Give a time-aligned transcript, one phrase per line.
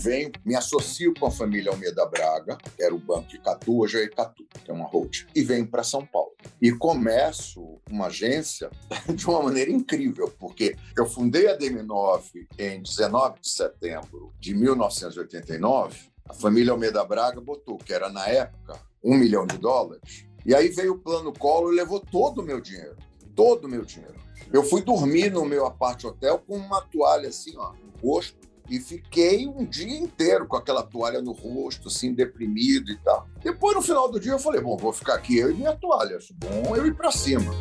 [0.00, 4.04] venho, me associo com a família Almeida Braga, que era o Banco Icatu, hoje é
[4.04, 6.32] Icatu, que é uma holding, e venho para São Paulo.
[6.60, 8.70] E começo uma agência
[9.14, 16.10] de uma maneira incrível, porque eu fundei a DM9 em 19 de setembro de 1989,
[16.26, 20.68] a família Almeida Braga botou, que era na época um milhão de dólares, e aí
[20.68, 22.96] veio o plano Collor e levou todo o meu dinheiro,
[23.36, 24.18] todo o meu dinheiro.
[24.50, 28.78] Eu fui dormir no meu apart hotel com uma toalha assim, ó, no rosto, e
[28.78, 33.26] fiquei um dia inteiro com aquela toalha no rosto, assim, deprimido e tal.
[33.42, 36.18] Depois, no final do dia, eu falei, bom, vou ficar aqui eu e minha toalha.
[36.34, 37.52] Bom eu ir para cima.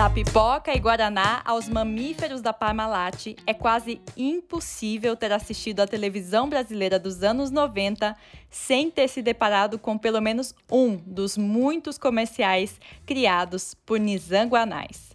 [0.00, 6.48] Da pipoca e guaraná aos mamíferos da Parmalat, é quase impossível ter assistido a televisão
[6.48, 8.16] brasileira dos anos 90
[8.48, 15.14] sem ter se deparado com pelo menos um dos muitos comerciais criados por Nizam Guanais.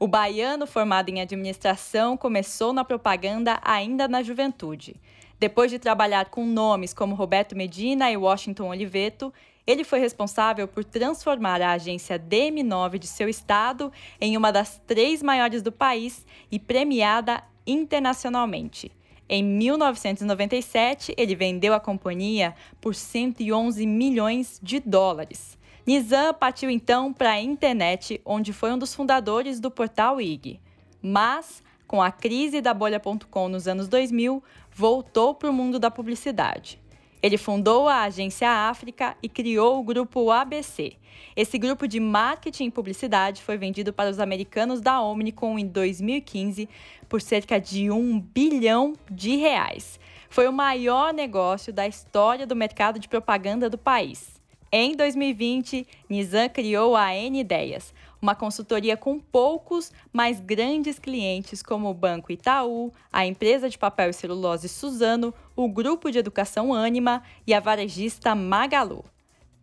[0.00, 4.96] O baiano formado em administração começou na propaganda ainda na juventude.
[5.38, 9.32] Depois de trabalhar com nomes como Roberto Medina e Washington Oliveto,
[9.66, 15.22] ele foi responsável por transformar a agência DM9 de seu estado em uma das três
[15.22, 18.92] maiores do país e premiada internacionalmente.
[19.26, 25.58] Em 1997, ele vendeu a companhia por 111 milhões de dólares.
[25.86, 30.60] Nizam partiu então para a internet, onde foi um dos fundadores do portal IG.
[31.00, 36.83] Mas, com a crise da bolha.com nos anos 2000, voltou para o mundo da publicidade.
[37.24, 40.92] Ele fundou a Agência África e criou o grupo ABC.
[41.34, 46.68] Esse grupo de marketing e publicidade foi vendido para os americanos da Omnicom em 2015
[47.08, 49.98] por cerca de um bilhão de reais.
[50.28, 54.38] Foi o maior negócio da história do mercado de propaganda do país.
[54.70, 57.94] Em 2020, Nizam criou a N Ideias,
[58.24, 64.08] uma consultoria com poucos, mas grandes clientes como o Banco Itaú, a empresa de papel
[64.08, 69.04] e celulose Suzano, o grupo de educação Anima e a varejista Magalu.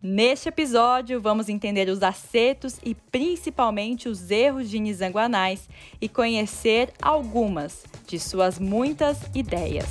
[0.00, 5.68] Neste episódio, vamos entender os acertos e principalmente os erros de Nizanguanais
[6.00, 9.86] e conhecer algumas de suas muitas ideias.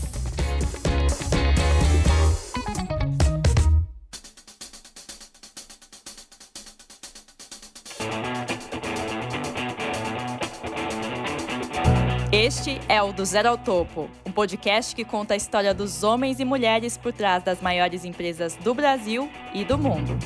[12.33, 16.39] Este é o Do Zero ao Topo, um podcast que conta a história dos homens
[16.39, 20.17] e mulheres por trás das maiores empresas do Brasil e do mundo.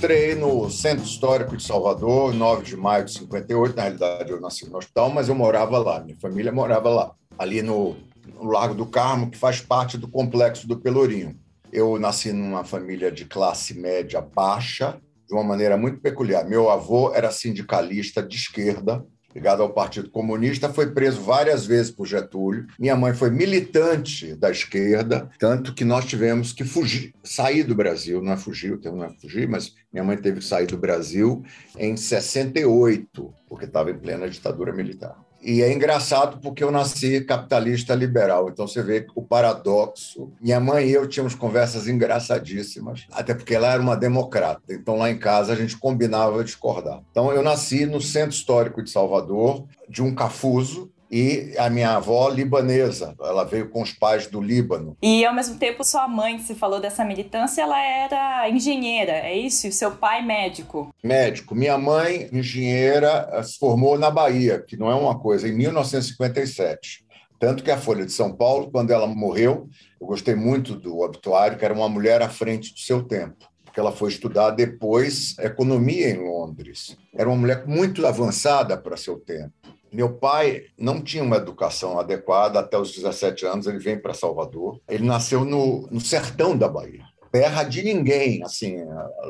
[0.02, 3.76] Estreiei no Centro Histórico de Salvador, 9 de maio de 58.
[3.76, 7.62] Na realidade, eu nasci no hospital, mas eu morava lá, minha família morava lá, ali
[7.62, 7.96] no,
[8.34, 11.38] no Largo do Carmo, que faz parte do complexo do Pelourinho.
[11.72, 16.44] Eu nasci numa família de classe média baixa, de uma maneira muito peculiar.
[16.44, 22.06] Meu avô era sindicalista de esquerda, ligado ao Partido Comunista, foi preso várias vezes por
[22.06, 22.66] Getúlio.
[22.78, 28.22] Minha mãe foi militante da esquerda, tanto que nós tivemos que fugir, sair do Brasil,
[28.22, 30.76] não é fugir, o termo não é fugir, mas minha mãe teve que sair do
[30.76, 31.42] Brasil
[31.78, 35.16] em 68, porque estava em plena ditadura militar.
[35.42, 40.30] E é engraçado porque eu nasci capitalista liberal, então você vê o paradoxo.
[40.40, 45.10] Minha mãe e eu tínhamos conversas engraçadíssimas, até porque ela era uma democrata, então lá
[45.10, 47.02] em casa a gente combinava discordar.
[47.10, 52.30] Então eu nasci no Centro Histórico de Salvador, de um cafuso, e a minha avó
[52.30, 53.14] libanesa.
[53.20, 54.96] Ela veio com os pais do Líbano.
[55.02, 59.36] E ao mesmo tempo, sua mãe, que se falou dessa militância, ela era engenheira, é
[59.36, 59.66] isso?
[59.66, 60.92] E seu pai médico?
[61.04, 61.54] Médico.
[61.54, 67.04] Minha mãe, engenheira, se formou na Bahia, que não é uma coisa, em 1957.
[67.38, 69.68] Tanto que a Folha de São Paulo, quando ela morreu,
[70.00, 73.80] eu gostei muito do obituário, que era uma mulher à frente do seu tempo porque
[73.80, 76.94] ela foi estudar depois economia em Londres.
[77.14, 82.58] Era uma mulher muito avançada para seu tempo Meu pai não tinha uma educação adequada
[82.58, 84.80] até os 17 anos, ele vem para Salvador.
[84.88, 88.76] Ele nasceu no, no sertão da Bahia terra de ninguém, assim,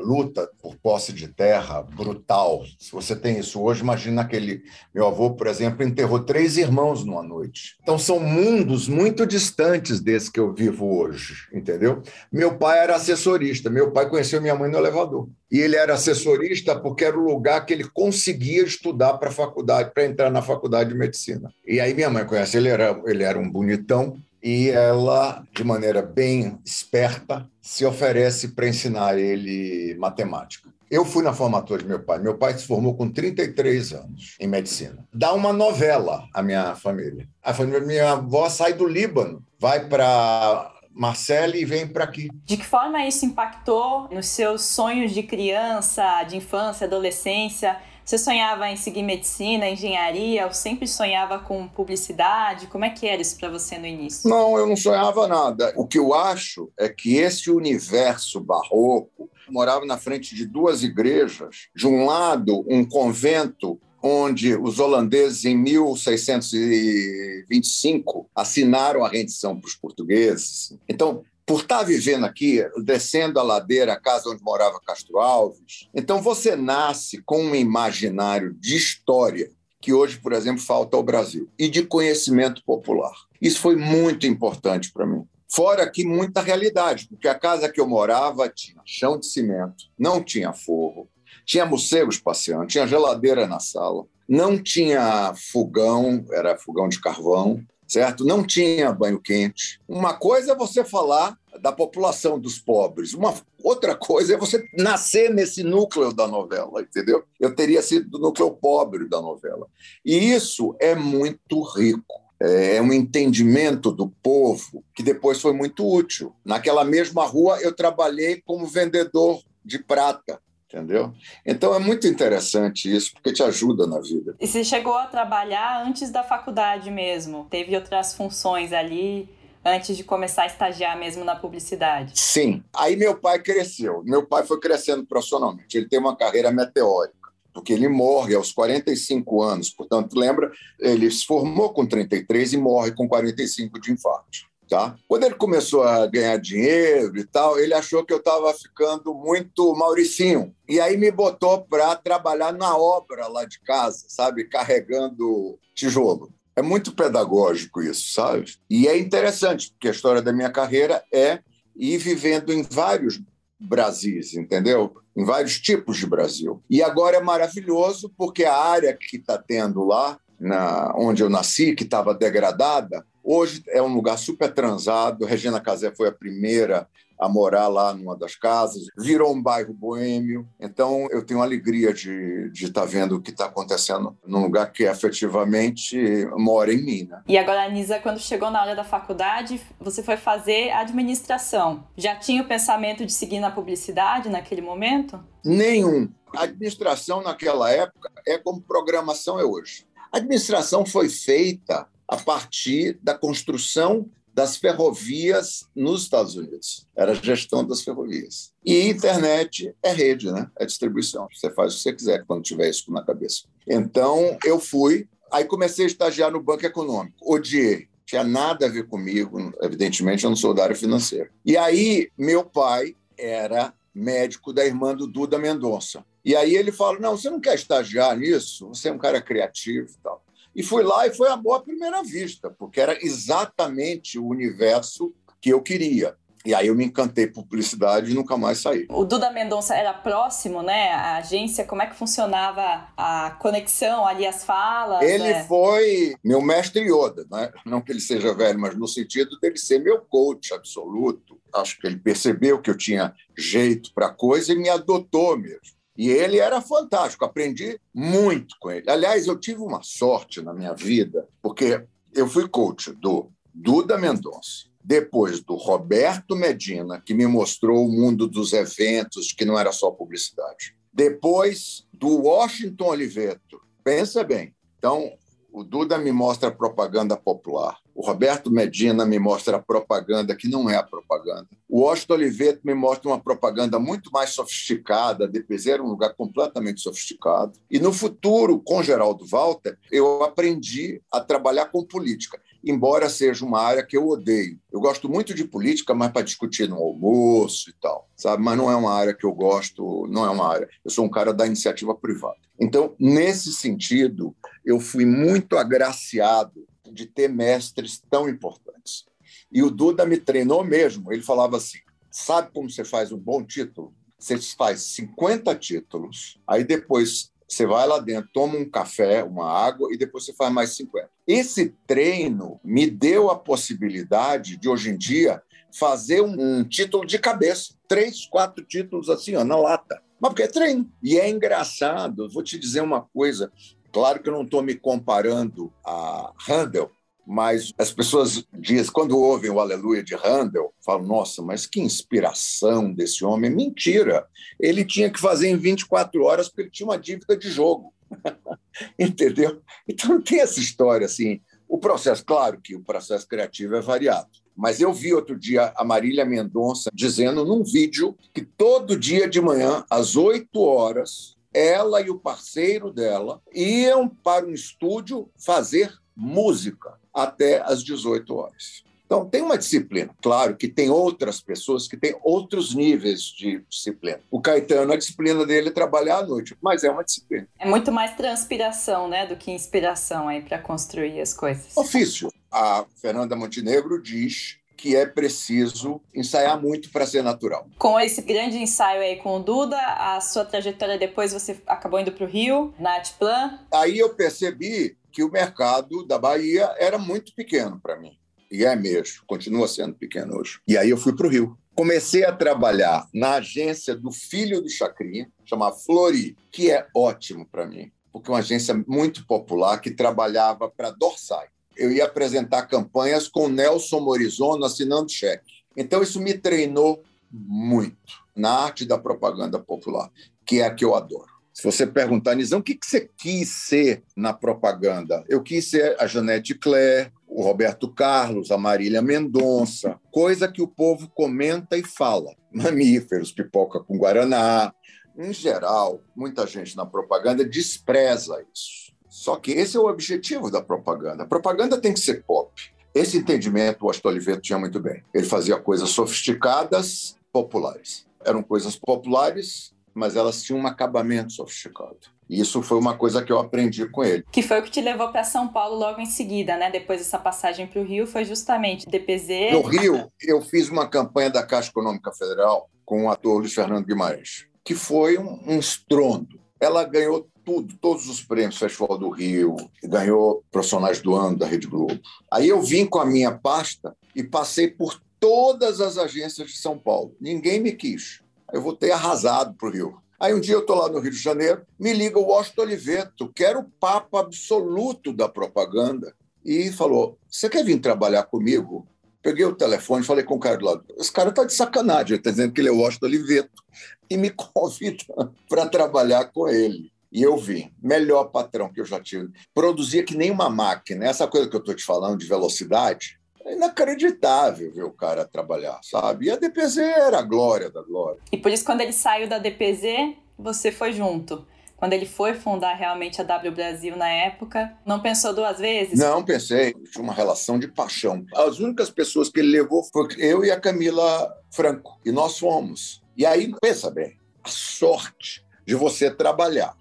[0.03, 2.61] luta por posse de terra brutal.
[2.77, 4.61] Se você tem isso hoje, imagina aquele
[4.93, 7.77] meu avô, por exemplo, enterrou três irmãos numa noite.
[7.81, 12.03] Então são mundos muito distantes desse que eu vivo hoje, entendeu?
[12.29, 15.29] Meu pai era assessorista, meu pai conheceu minha mãe no elevador.
[15.49, 20.05] E ele era assessorista porque era o lugar que ele conseguia estudar para faculdade, para
[20.05, 21.53] entrar na faculdade de medicina.
[21.65, 26.01] E aí minha mãe conhece, ele era, ele era um bonitão, e ela, de maneira
[26.01, 30.69] bem esperta, se oferece para ensinar ele matemática.
[30.91, 32.19] Eu fui na formatura de meu pai.
[32.19, 35.07] Meu pai se formou com 33 anos em medicina.
[35.13, 37.27] Dá uma novela à minha família.
[37.41, 42.29] A família minha avó sai do Líbano, vai para Marcele e vem para aqui.
[42.45, 47.77] De que forma isso impactou nos seus sonhos de criança, de infância, adolescência?
[48.05, 52.67] Você sonhava em seguir medicina, engenharia, ou sempre sonhava com publicidade?
[52.67, 54.29] Como é que era isso para você no início?
[54.29, 55.73] Não, eu não sonhava nada.
[55.77, 61.69] O que eu acho é que esse universo barroco morava na frente de duas igrejas.
[61.73, 69.75] De um lado, um convento onde os holandeses, em 1625, assinaram a rendição para os
[69.75, 70.77] portugueses.
[70.89, 75.89] Então, por estar vivendo aqui, descendo a ladeira, a casa onde morava Castro Alves.
[75.93, 79.51] Então você nasce com um imaginário de história
[79.81, 83.13] que hoje, por exemplo, falta ao Brasil e de conhecimento popular.
[83.41, 85.25] Isso foi muito importante para mim.
[85.53, 90.23] Fora aqui muita realidade, porque a casa que eu morava tinha chão de cimento, não
[90.23, 91.09] tinha forro,
[91.45, 98.25] tinha morcegos passeando, tinha geladeira na sala, não tinha fogão, era fogão de carvão, certo?
[98.25, 99.79] Não tinha banho quente.
[99.87, 103.33] Uma coisa é você falar da população dos pobres, uma
[103.63, 107.23] outra coisa é você nascer nesse núcleo da novela, entendeu?
[107.39, 109.67] Eu teria sido do núcleo pobre da novela.
[110.03, 112.21] E isso é muito rico.
[112.39, 116.35] É um entendimento do povo que depois foi muito útil.
[116.43, 120.41] Naquela mesma rua, eu trabalhei como vendedor de prata
[120.73, 121.13] entendeu?
[121.45, 124.35] Então é muito interessante isso, porque te ajuda na vida.
[124.39, 127.45] E você chegou a trabalhar antes da faculdade mesmo?
[127.49, 129.29] Teve outras funções ali?
[129.65, 132.19] Antes de começar a estagiar mesmo na publicidade?
[132.19, 132.61] Sim.
[132.75, 134.03] Aí meu pai cresceu.
[134.03, 135.77] Meu pai foi crescendo profissionalmente.
[135.77, 137.23] Ele tem uma carreira meteórica
[137.53, 139.69] porque ele morre aos 45 anos.
[139.69, 144.52] Portanto, lembra, ele se formou com 33 e morre com 45 de infarto.
[144.73, 144.95] Tá?
[145.07, 149.75] Quando ele começou a ganhar dinheiro e tal, ele achou que eu estava ficando muito
[149.75, 150.51] Mauricinho.
[150.67, 154.45] E aí me botou para trabalhar na obra lá de casa, sabe?
[154.45, 156.33] Carregando tijolo.
[156.55, 158.55] É muito pedagógico isso, sabe?
[158.67, 161.37] E é interessante, porque a história da minha carreira é
[161.75, 163.21] ir vivendo em vários
[163.59, 164.95] Brasis, entendeu?
[165.15, 166.63] Em vários tipos de Brasil.
[166.67, 171.75] E agora é maravilhoso, porque a área que está tendo lá, na, onde eu nasci,
[171.75, 175.25] que estava degradada, Hoje é um lugar super transado.
[175.25, 176.87] Regina Casé foi a primeira
[177.17, 178.83] a morar lá numa das casas.
[178.97, 180.47] Virou um bairro boêmio.
[180.59, 184.83] Então, eu tenho alegria de estar tá vendo o que está acontecendo num lugar que
[184.83, 187.07] efetivamente mora em mim.
[187.09, 187.21] Né?
[187.27, 191.87] E agora, Nisa, quando chegou na hora da faculdade, você foi fazer administração.
[191.95, 195.23] Já tinha o pensamento de seguir na publicidade naquele momento?
[195.45, 196.09] Nenhum.
[196.35, 199.85] A administração naquela época é como programação é hoje.
[200.11, 206.87] A administração foi feita a partir da construção das ferrovias nos Estados Unidos.
[206.95, 208.51] Era a gestão das ferrovias.
[208.63, 210.47] E internet é rede, né?
[210.59, 211.27] É distribuição.
[211.33, 213.45] Você faz o que você quiser quando tiver isso na cabeça.
[213.67, 217.17] Então, eu fui, aí comecei a estagiar no Banco Econômico.
[217.21, 217.87] Odiei.
[218.05, 221.31] Tinha nada a ver comigo, evidentemente eu não sou da área financeira.
[221.43, 226.05] E aí, meu pai era médico da irmã do Duda Mendonça.
[226.23, 228.67] E aí ele fala: Não, você não quer estagiar nisso?
[228.67, 230.22] Você é um cara criativo e tal.
[230.55, 235.49] E fui lá e foi amor à primeira vista, porque era exatamente o universo que
[235.49, 236.15] eu queria.
[236.45, 238.85] E aí eu me encantei por publicidade e nunca mais saí.
[238.89, 240.91] O Duda Mendonça era próximo, né?
[240.91, 245.01] A agência, como é que funcionava a conexão ali, as falas?
[245.01, 245.43] Ele né?
[245.45, 247.49] foi meu mestre Yoda, né?
[247.65, 251.39] não que ele seja velho, mas no sentido dele ser meu coach absoluto.
[251.53, 255.82] Acho que ele percebeu que eu tinha jeito para coisa e me adotou mesmo.
[255.97, 258.89] E ele era fantástico, aprendi muito com ele.
[258.89, 264.65] Aliás, eu tive uma sorte na minha vida, porque eu fui coach do Duda Mendonça,
[264.83, 269.91] depois do Roberto Medina, que me mostrou o mundo dos eventos, que não era só
[269.91, 270.75] publicidade.
[270.91, 273.61] Depois do Washington Oliveto.
[273.83, 274.55] Pensa bem.
[274.77, 275.13] Então,
[275.53, 277.77] O Duda me mostra propaganda popular.
[277.93, 281.47] O Roberto Medina me mostra propaganda que não é a propaganda.
[281.69, 285.25] O Washington Oliveto me mostra uma propaganda muito mais sofisticada.
[285.25, 287.53] A DPZ era um lugar completamente sofisticado.
[287.69, 293.59] E no futuro, com Geraldo Walter, eu aprendi a trabalhar com política embora seja uma
[293.59, 294.59] área que eu odeio.
[294.71, 298.41] Eu gosto muito de política, mas para discutir no almoço e tal, sabe?
[298.41, 300.69] Mas não é uma área que eu gosto, não é uma área.
[300.83, 302.37] Eu sou um cara da iniciativa privada.
[302.59, 309.05] Então, nesse sentido, eu fui muito agraciado de ter mestres tão importantes.
[309.51, 311.11] E o Duda me treinou mesmo.
[311.11, 311.79] Ele falava assim:
[312.09, 313.93] sabe como você faz um bom título?
[314.17, 319.89] Você faz 50 títulos, aí depois você vai lá dentro, toma um café, uma água
[319.91, 321.09] e depois você faz mais 50.
[321.27, 325.41] Esse treino me deu a possibilidade de, hoje em dia,
[325.71, 327.75] fazer um, um título de cabeça.
[327.87, 330.01] Três, quatro títulos assim, ó, na lata.
[330.19, 330.89] Mas porque é treino.
[331.01, 333.51] E é engraçado, vou te dizer uma coisa.
[333.91, 336.89] Claro que eu não estou me comparando a Handel,
[337.25, 342.91] mas as pessoas dizem, quando ouvem o Aleluia de Handel, falam: nossa, mas que inspiração
[342.91, 343.49] desse homem.
[343.49, 344.27] Mentira!
[344.59, 347.93] Ele tinha que fazer em 24 horas porque ele tinha uma dívida de jogo.
[348.99, 349.61] Entendeu?
[349.87, 351.41] Então tem essa história assim.
[351.67, 354.29] O processo, claro que o processo criativo é variado.
[354.55, 359.41] Mas eu vi outro dia a Marília Mendonça dizendo num vídeo que todo dia de
[359.41, 366.93] manhã, às 8 horas, ela e o parceiro dela iam para um estúdio fazer música
[367.13, 368.83] até às 18 horas.
[369.05, 370.09] Então, tem uma disciplina.
[370.23, 374.19] Claro que tem outras pessoas que têm outros níveis de disciplina.
[374.31, 377.47] O Caetano, a disciplina dele é trabalhar à noite, mas é uma disciplina.
[377.59, 381.77] É muito mais transpiração, né, do que inspiração aí para construir as coisas.
[381.77, 382.29] Ofício.
[382.51, 387.67] A Fernanda Montenegro diz que é preciso ensaiar muito para ser natural.
[387.77, 392.11] Com esse grande ensaio aí com o Duda, a sua trajetória depois você acabou indo
[392.11, 393.59] para o Rio, na Atplan.
[393.71, 398.17] Aí eu percebi que o mercado da Bahia era muito pequeno para mim.
[398.51, 400.59] E é mesmo, continua sendo pequeno hoje.
[400.67, 401.57] E aí eu fui para o Rio.
[401.75, 407.65] Comecei a trabalhar na agência do filho do Chacrinha, chamada Flori, que é ótimo para
[407.65, 411.47] mim, porque é uma agência muito popular que trabalhava para Dorsai.
[411.75, 415.51] Eu ia apresentar campanhas com Nelson Morizono assinando cheque.
[415.75, 420.11] Então isso me treinou muito na arte da propaganda popular,
[420.45, 421.32] que é a que eu adoro.
[421.53, 425.23] Se você perguntar, Nizão, o que você quis ser na propaganda?
[425.29, 430.67] Eu quis ser a Janete Claire, o Roberto Carlos, a Marília Mendonça, coisa que o
[430.67, 432.35] povo comenta e fala.
[432.51, 434.73] Mamíferos, pipoca com guaraná.
[435.15, 438.91] Em geral, muita gente na propaganda despreza isso.
[439.07, 441.23] Só que esse é o objetivo da propaganda.
[441.23, 442.51] A propaganda tem que ser pop.
[442.95, 445.03] Esse entendimento o Astor Oliveto tinha muito bem.
[445.13, 448.07] Ele fazia coisas sofisticadas, populares.
[448.25, 451.97] Eram coisas populares mas elas tinham um acabamento sofisticado.
[452.29, 454.23] E isso foi uma coisa que eu aprendi com ele.
[454.31, 456.71] Que foi o que te levou para São Paulo logo em seguida, né?
[456.71, 459.51] Depois dessa passagem para o Rio, foi justamente DPZ.
[459.51, 463.85] No Rio, eu fiz uma campanha da Caixa Econômica Federal com o ator Luiz Fernando
[463.85, 466.39] Guimarães, que foi um, um estrondo.
[466.59, 471.67] Ela ganhou tudo, todos os prêmios Festival do Rio, ganhou Profissionais do Ano da Rede
[471.67, 471.99] Globo.
[472.31, 476.77] Aí eu vim com a minha pasta e passei por todas as agências de São
[476.77, 477.15] Paulo.
[477.19, 478.22] Ninguém me quis
[478.53, 479.97] eu vou ter arrasado para o Rio.
[480.19, 483.33] Aí um dia eu estou lá no Rio de Janeiro, me liga o Washington Oliveto,
[483.33, 488.87] que era o papo absoluto da propaganda, e falou: Você quer vir trabalhar comigo?
[489.21, 490.85] Peguei o telefone, falei com o cara do lado.
[490.97, 493.63] Esse cara está de sacanagem, ele está dizendo que ele é o Washington Oliveto.
[494.09, 495.03] E me convida
[495.49, 496.91] para trabalhar com ele.
[497.11, 499.29] E eu vim, melhor patrão que eu já tive.
[499.53, 501.05] Produzia que nem uma máquina.
[501.05, 503.19] Essa coisa que eu estou te falando de velocidade,
[503.51, 506.27] inacreditável ver o cara trabalhar, sabe?
[506.27, 508.19] E a DPZ era a glória da glória.
[508.31, 511.45] E por isso, quando ele saiu da DPZ, você foi junto.
[511.75, 515.99] Quando ele foi fundar realmente a W Brasil na época, não pensou duas vezes?
[515.99, 516.73] Não, pensei.
[516.73, 518.25] Tinha uma relação de paixão.
[518.35, 521.99] As únicas pessoas que ele levou foram eu e a Camila Franco.
[522.05, 523.03] E nós fomos.
[523.17, 526.73] E aí, pensa bem, a sorte de você trabalhar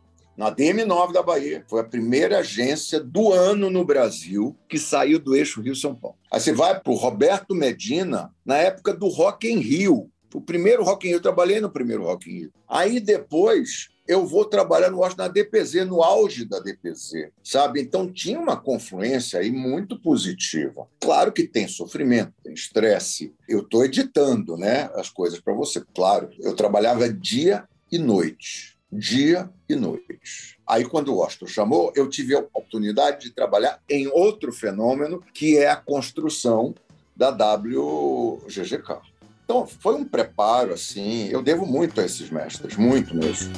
[0.43, 1.65] na DM9 da Bahia.
[1.69, 6.17] Foi a primeira agência do ano no Brasil que saiu do eixo Rio-São Paulo.
[6.33, 10.11] Aí você vai para o Roberto Medina, na época do Rock em Rio.
[10.35, 12.53] O primeiro Rock in Rio, eu trabalhei no primeiro Rock in Rio.
[12.69, 17.81] Aí depois eu vou trabalhar no na DPZ, no auge da DPZ, sabe?
[17.81, 20.89] Então tinha uma confluência aí muito positiva.
[20.99, 23.33] Claro que tem sofrimento, tem estresse.
[23.49, 25.81] Eu estou editando, né, as coisas para você.
[25.95, 30.21] Claro, eu trabalhava dia e noite dia e noite.
[30.67, 35.57] Aí, quando o Washington chamou, eu tive a oportunidade de trabalhar em outro fenômeno, que
[35.57, 36.75] é a construção
[37.17, 39.01] da WGGK.
[39.45, 43.53] Então, foi um preparo, assim, eu devo muito a esses mestres, muito mesmo.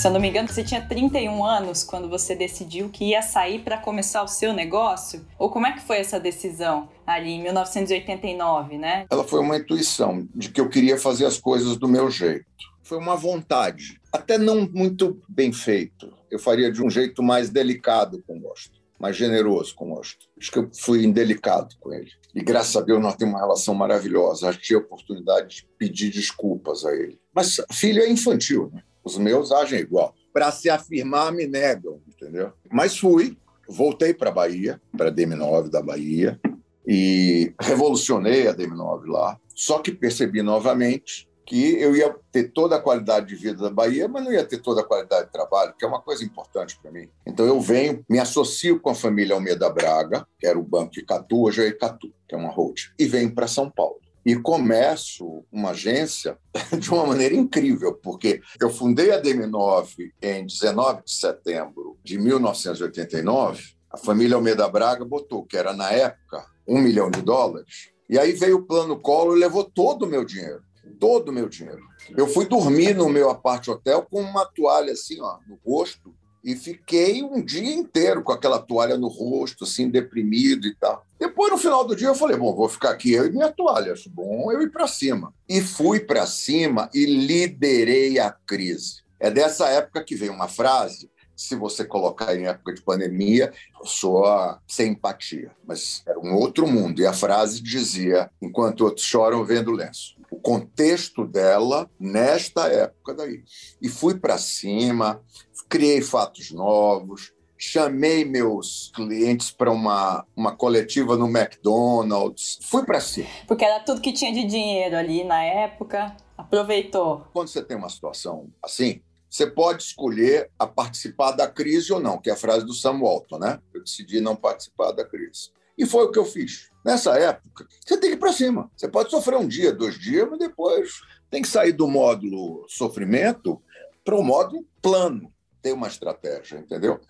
[0.00, 3.58] Se eu não me engano, você tinha 31 anos quando você decidiu que ia sair
[3.58, 5.26] para começar o seu negócio?
[5.38, 9.04] Ou como é que foi essa decisão ali em 1989, né?
[9.10, 12.46] Ela foi uma intuição de que eu queria fazer as coisas do meu jeito.
[12.82, 16.10] Foi uma vontade, até não muito bem feito.
[16.30, 20.26] Eu faria de um jeito mais delicado com gosto mais generoso com o Washington.
[20.38, 22.10] Acho que eu fui indelicado com ele.
[22.34, 24.50] E graças a Deus nós temos uma relação maravilhosa.
[24.50, 27.18] Acho que a oportunidade de pedir desculpas a ele.
[27.34, 28.82] Mas filho é infantil, né?
[29.10, 30.14] Os meus agem igual.
[30.32, 32.52] Para se afirmar, me negam, entendeu?
[32.70, 33.36] Mas fui,
[33.68, 36.40] voltei para a Bahia, para a DM9 da Bahia,
[36.86, 39.36] e revolucionei a DM9 lá.
[39.54, 44.06] Só que percebi novamente que eu ia ter toda a qualidade de vida da Bahia,
[44.06, 46.92] mas não ia ter toda a qualidade de trabalho, que é uma coisa importante para
[46.92, 47.08] mim.
[47.26, 51.02] Então eu venho, me associo com a família Almeida Braga, que era o banco de
[51.02, 53.98] Catu, hoje é Icatu, que é uma holding, e venho para São Paulo.
[54.24, 56.38] E começo uma agência
[56.78, 63.74] de uma maneira incrível, porque eu fundei a DM9 em 19 de setembro de 1989.
[63.90, 67.90] A família Almeida Braga botou, que era na época, um milhão de dólares.
[68.08, 70.62] E aí veio o plano Collor e levou todo o meu dinheiro
[70.98, 71.82] todo o meu dinheiro.
[72.16, 76.54] Eu fui dormir no meu apart hotel com uma toalha assim, ó, no rosto, e
[76.54, 81.04] fiquei um dia inteiro com aquela toalha no rosto, assim, deprimido e tal.
[81.18, 83.92] Depois, no final do dia, eu falei: bom, vou ficar aqui eu e minha toalha,
[83.92, 85.34] acho bom eu ir para cima.
[85.48, 89.02] E fui para cima e liderei a crise.
[89.18, 93.50] É dessa época que vem uma frase se você colocar em época de pandemia,
[93.82, 95.50] soa sem empatia.
[95.66, 97.00] Mas era um outro mundo.
[97.00, 100.19] E a frase dizia: enquanto outros choram, vendo lenço.
[100.42, 103.42] Contexto dela nesta época daí.
[103.80, 105.22] E fui para cima,
[105.68, 113.28] criei fatos novos, chamei meus clientes para uma, uma coletiva no McDonald's, fui para cima.
[113.46, 117.26] Porque era tudo que tinha de dinheiro ali na época, aproveitou.
[117.32, 122.18] Quando você tem uma situação assim, você pode escolher a participar da crise ou não,
[122.18, 123.60] que é a frase do Sam Walton, né?
[123.72, 125.50] Eu decidi não participar da crise.
[125.80, 126.68] E foi o que eu fiz.
[126.84, 128.70] Nessa época, você tem que ir para cima.
[128.76, 133.58] Você pode sofrer um dia, dois dias, mas depois tem que sair do módulo sofrimento
[134.04, 135.32] para o módulo plano.
[135.62, 137.00] Tem uma estratégia, entendeu?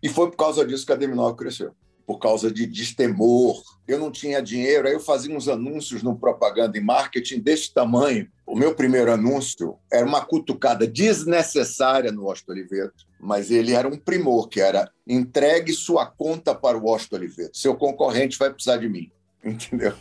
[0.00, 1.74] E foi por causa disso que a Deminol cresceu
[2.06, 3.62] por causa de destemor.
[3.86, 8.28] Eu não tinha dinheiro, aí eu fazia uns anúncios no propaganda e marketing deste tamanho.
[8.46, 13.96] O meu primeiro anúncio era uma cutucada desnecessária no Washington Oliveto, mas ele era um
[13.96, 17.56] primor, que era entregue sua conta para o Washington Oliveto.
[17.56, 19.10] Seu concorrente vai precisar de mim.
[19.44, 19.92] Entendeu?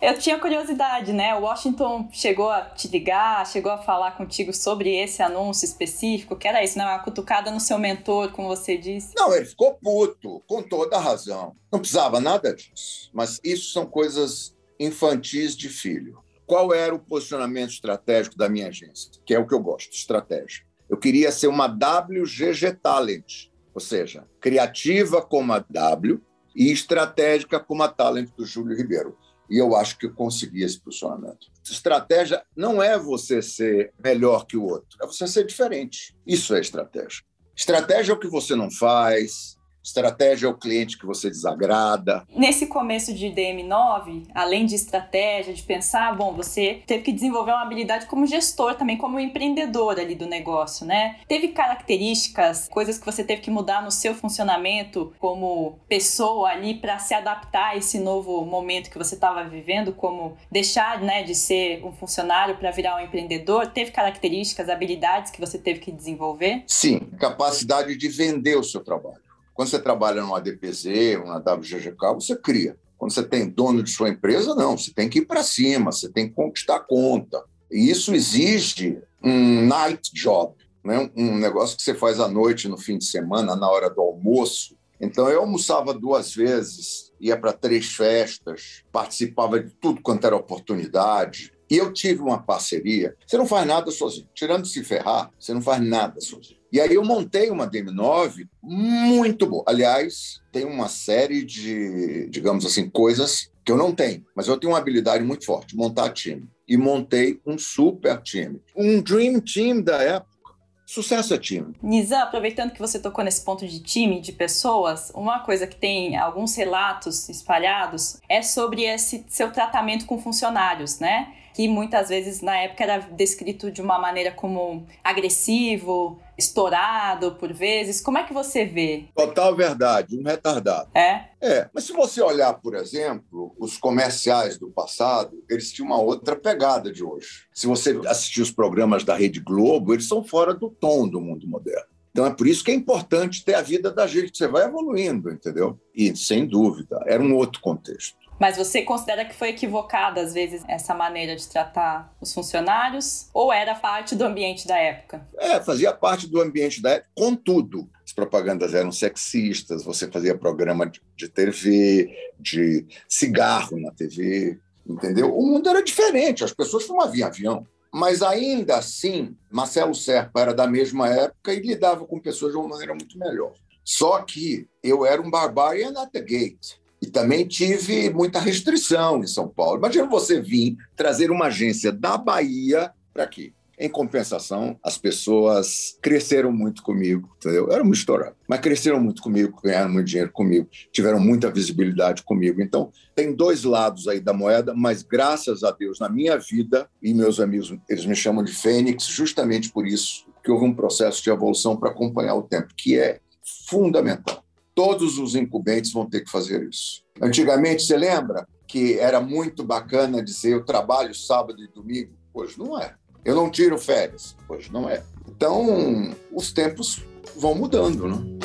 [0.00, 1.34] Eu tinha curiosidade, né?
[1.34, 6.48] O Washington chegou a te ligar, chegou a falar contigo sobre esse anúncio específico, que
[6.48, 6.84] era isso, né?
[6.84, 9.12] Uma cutucada no seu mentor, como você disse.
[9.14, 11.54] Não, ele ficou puto, com toda a razão.
[11.70, 13.10] Não precisava nada disso.
[13.12, 16.18] Mas isso são coisas infantis de filho.
[16.46, 19.10] Qual era o posicionamento estratégico da minha agência?
[19.26, 20.64] Que é o que eu gosto, estratégia.
[20.88, 26.22] Eu queria ser uma WGG Talent, ou seja, criativa como a W,
[26.58, 29.16] e estratégica como a Talent do Júlio Ribeiro.
[29.48, 31.46] E eu acho que eu consegui esse posicionamento.
[31.64, 36.16] Estratégia não é você ser melhor que o outro, é você ser diferente.
[36.26, 37.22] Isso é estratégia.
[37.56, 42.26] Estratégia é o que você não faz, Estratégia é o cliente que você desagrada.
[42.34, 47.62] Nesse começo de DM9, além de estratégia, de pensar, bom, você teve que desenvolver uma
[47.62, 51.16] habilidade como gestor, também como empreendedor ali do negócio, né?
[51.26, 56.98] Teve características, coisas que você teve que mudar no seu funcionamento como pessoa ali para
[56.98, 61.84] se adaptar a esse novo momento que você estava vivendo, como deixar, né, de ser
[61.84, 63.68] um funcionário para virar um empreendedor?
[63.68, 66.64] Teve características, habilidades que você teve que desenvolver?
[66.66, 69.27] Sim, capacidade de vender o seu trabalho.
[69.58, 72.76] Quando você trabalha numa DPZ, uma WGGK, você cria.
[72.96, 74.78] Quando você tem dono de sua empresa, não.
[74.78, 77.42] Você tem que ir para cima, você tem que conquistar a conta.
[77.68, 81.10] E isso exige um night job, né?
[81.16, 84.76] um negócio que você faz à noite, no fim de semana, na hora do almoço.
[85.00, 91.52] Então, eu almoçava duas vezes, ia para três festas, participava de tudo quanto era oportunidade.
[91.68, 93.16] E eu tive uma parceria.
[93.26, 94.28] Você não faz nada sozinho.
[94.32, 96.57] Tirando se ferrar, você não faz nada sozinho.
[96.70, 99.64] E aí eu montei uma DM9 muito boa.
[99.66, 104.72] Aliás, tem uma série de, digamos assim, coisas que eu não tenho, mas eu tenho
[104.72, 106.48] uma habilidade muito forte, montar time.
[106.66, 108.60] E montei um super time.
[108.76, 110.38] Um dream team da época.
[110.86, 111.74] Sucesso é time.
[111.82, 116.16] Nizam, aproveitando que você tocou nesse ponto de time, de pessoas, uma coisa que tem
[116.16, 121.34] alguns relatos espalhados é sobre esse seu tratamento com funcionários, né?
[121.54, 128.00] Que muitas vezes na época era descrito de uma maneira como agressivo, estourado por vezes.
[128.00, 129.06] Como é que você vê?
[129.14, 130.88] Total verdade, um retardado.
[130.94, 131.24] É?
[131.40, 136.36] É, mas se você olhar, por exemplo, os comerciais do passado, eles tinham uma outra
[136.36, 137.46] pegada de hoje.
[137.52, 141.46] Se você assistir os programas da Rede Globo, eles são fora do tom do mundo
[141.46, 141.88] moderno.
[142.10, 145.30] Então é por isso que é importante ter a vida da gente, você vai evoluindo,
[145.30, 145.78] entendeu?
[145.94, 148.27] E sem dúvida, era um outro contexto.
[148.38, 153.28] Mas você considera que foi equivocada, às vezes, essa maneira de tratar os funcionários?
[153.34, 155.26] Ou era parte do ambiente da época?
[155.36, 157.88] É, fazia parte do ambiente da época, contudo.
[158.04, 165.36] As propagandas eram sexistas, você fazia programa de TV, de cigarro na TV, entendeu?
[165.36, 167.66] O mundo era diferente, as pessoas fumavam avião.
[167.92, 172.68] Mas ainda assim, Marcelo Serpa era da mesma época e lidava com pessoas de uma
[172.68, 173.52] maneira muito melhor.
[173.82, 176.76] Só que eu era um barbarian at the gate.
[177.00, 179.78] E também tive muita restrição em São Paulo.
[179.78, 183.52] Imagina você vir trazer uma agência da Bahia para aqui.
[183.80, 187.70] Em compensação, as pessoas cresceram muito comigo, entendeu?
[187.70, 192.60] Era muito estourado, mas cresceram muito comigo, ganharam muito dinheiro comigo, tiveram muita visibilidade comigo.
[192.60, 197.14] Então, tem dois lados aí da moeda, mas graças a Deus, na minha vida, e
[197.14, 201.30] meus amigos, eles me chamam de Fênix, justamente por isso que houve um processo de
[201.30, 203.20] evolução para acompanhar o tempo, que é
[203.68, 204.42] fundamental.
[204.78, 207.02] Todos os incumbentes vão ter que fazer isso.
[207.20, 212.12] Antigamente, você lembra que era muito bacana dizer eu trabalho sábado e domingo?
[212.32, 212.94] Hoje não é.
[213.24, 214.36] Eu não tiro férias.
[214.48, 215.02] Hoje não é.
[215.26, 217.02] Então, os tempos
[217.36, 218.38] vão mudando, né?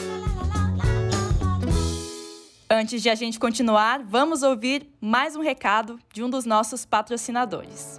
[2.68, 7.96] Antes de a gente continuar, vamos ouvir mais um recado de um dos nossos patrocinadores.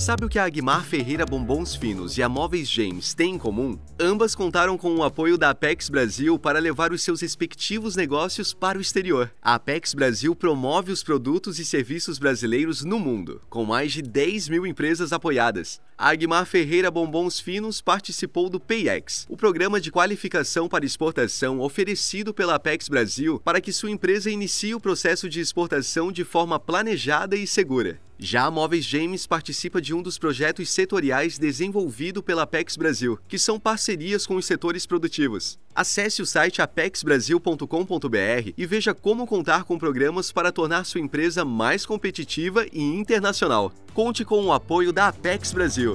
[0.00, 3.78] Sabe o que a Aguimar Ferreira Bombons Finos e a Móveis James têm em comum?
[4.00, 8.78] Ambas contaram com o apoio da Apex Brasil para levar os seus respectivos negócios para
[8.78, 9.30] o exterior.
[9.42, 14.48] A Apex Brasil promove os produtos e serviços brasileiros no mundo, com mais de 10
[14.48, 15.82] mil empresas apoiadas.
[16.02, 22.32] A Aguimar Ferreira Bombons Finos participou do PayEx, o programa de qualificação para exportação oferecido
[22.32, 27.36] pela Apex Brasil para que sua empresa inicie o processo de exportação de forma planejada
[27.36, 28.00] e segura.
[28.22, 33.38] Já a Móveis James participa de um dos projetos setoriais desenvolvido pela Apex Brasil, que
[33.38, 35.58] são parcerias com os setores produtivos.
[35.74, 41.86] Acesse o site apexbrasil.com.br e veja como contar com programas para tornar sua empresa mais
[41.86, 43.72] competitiva e internacional.
[43.94, 45.89] Conte com o apoio da Apex Brasil.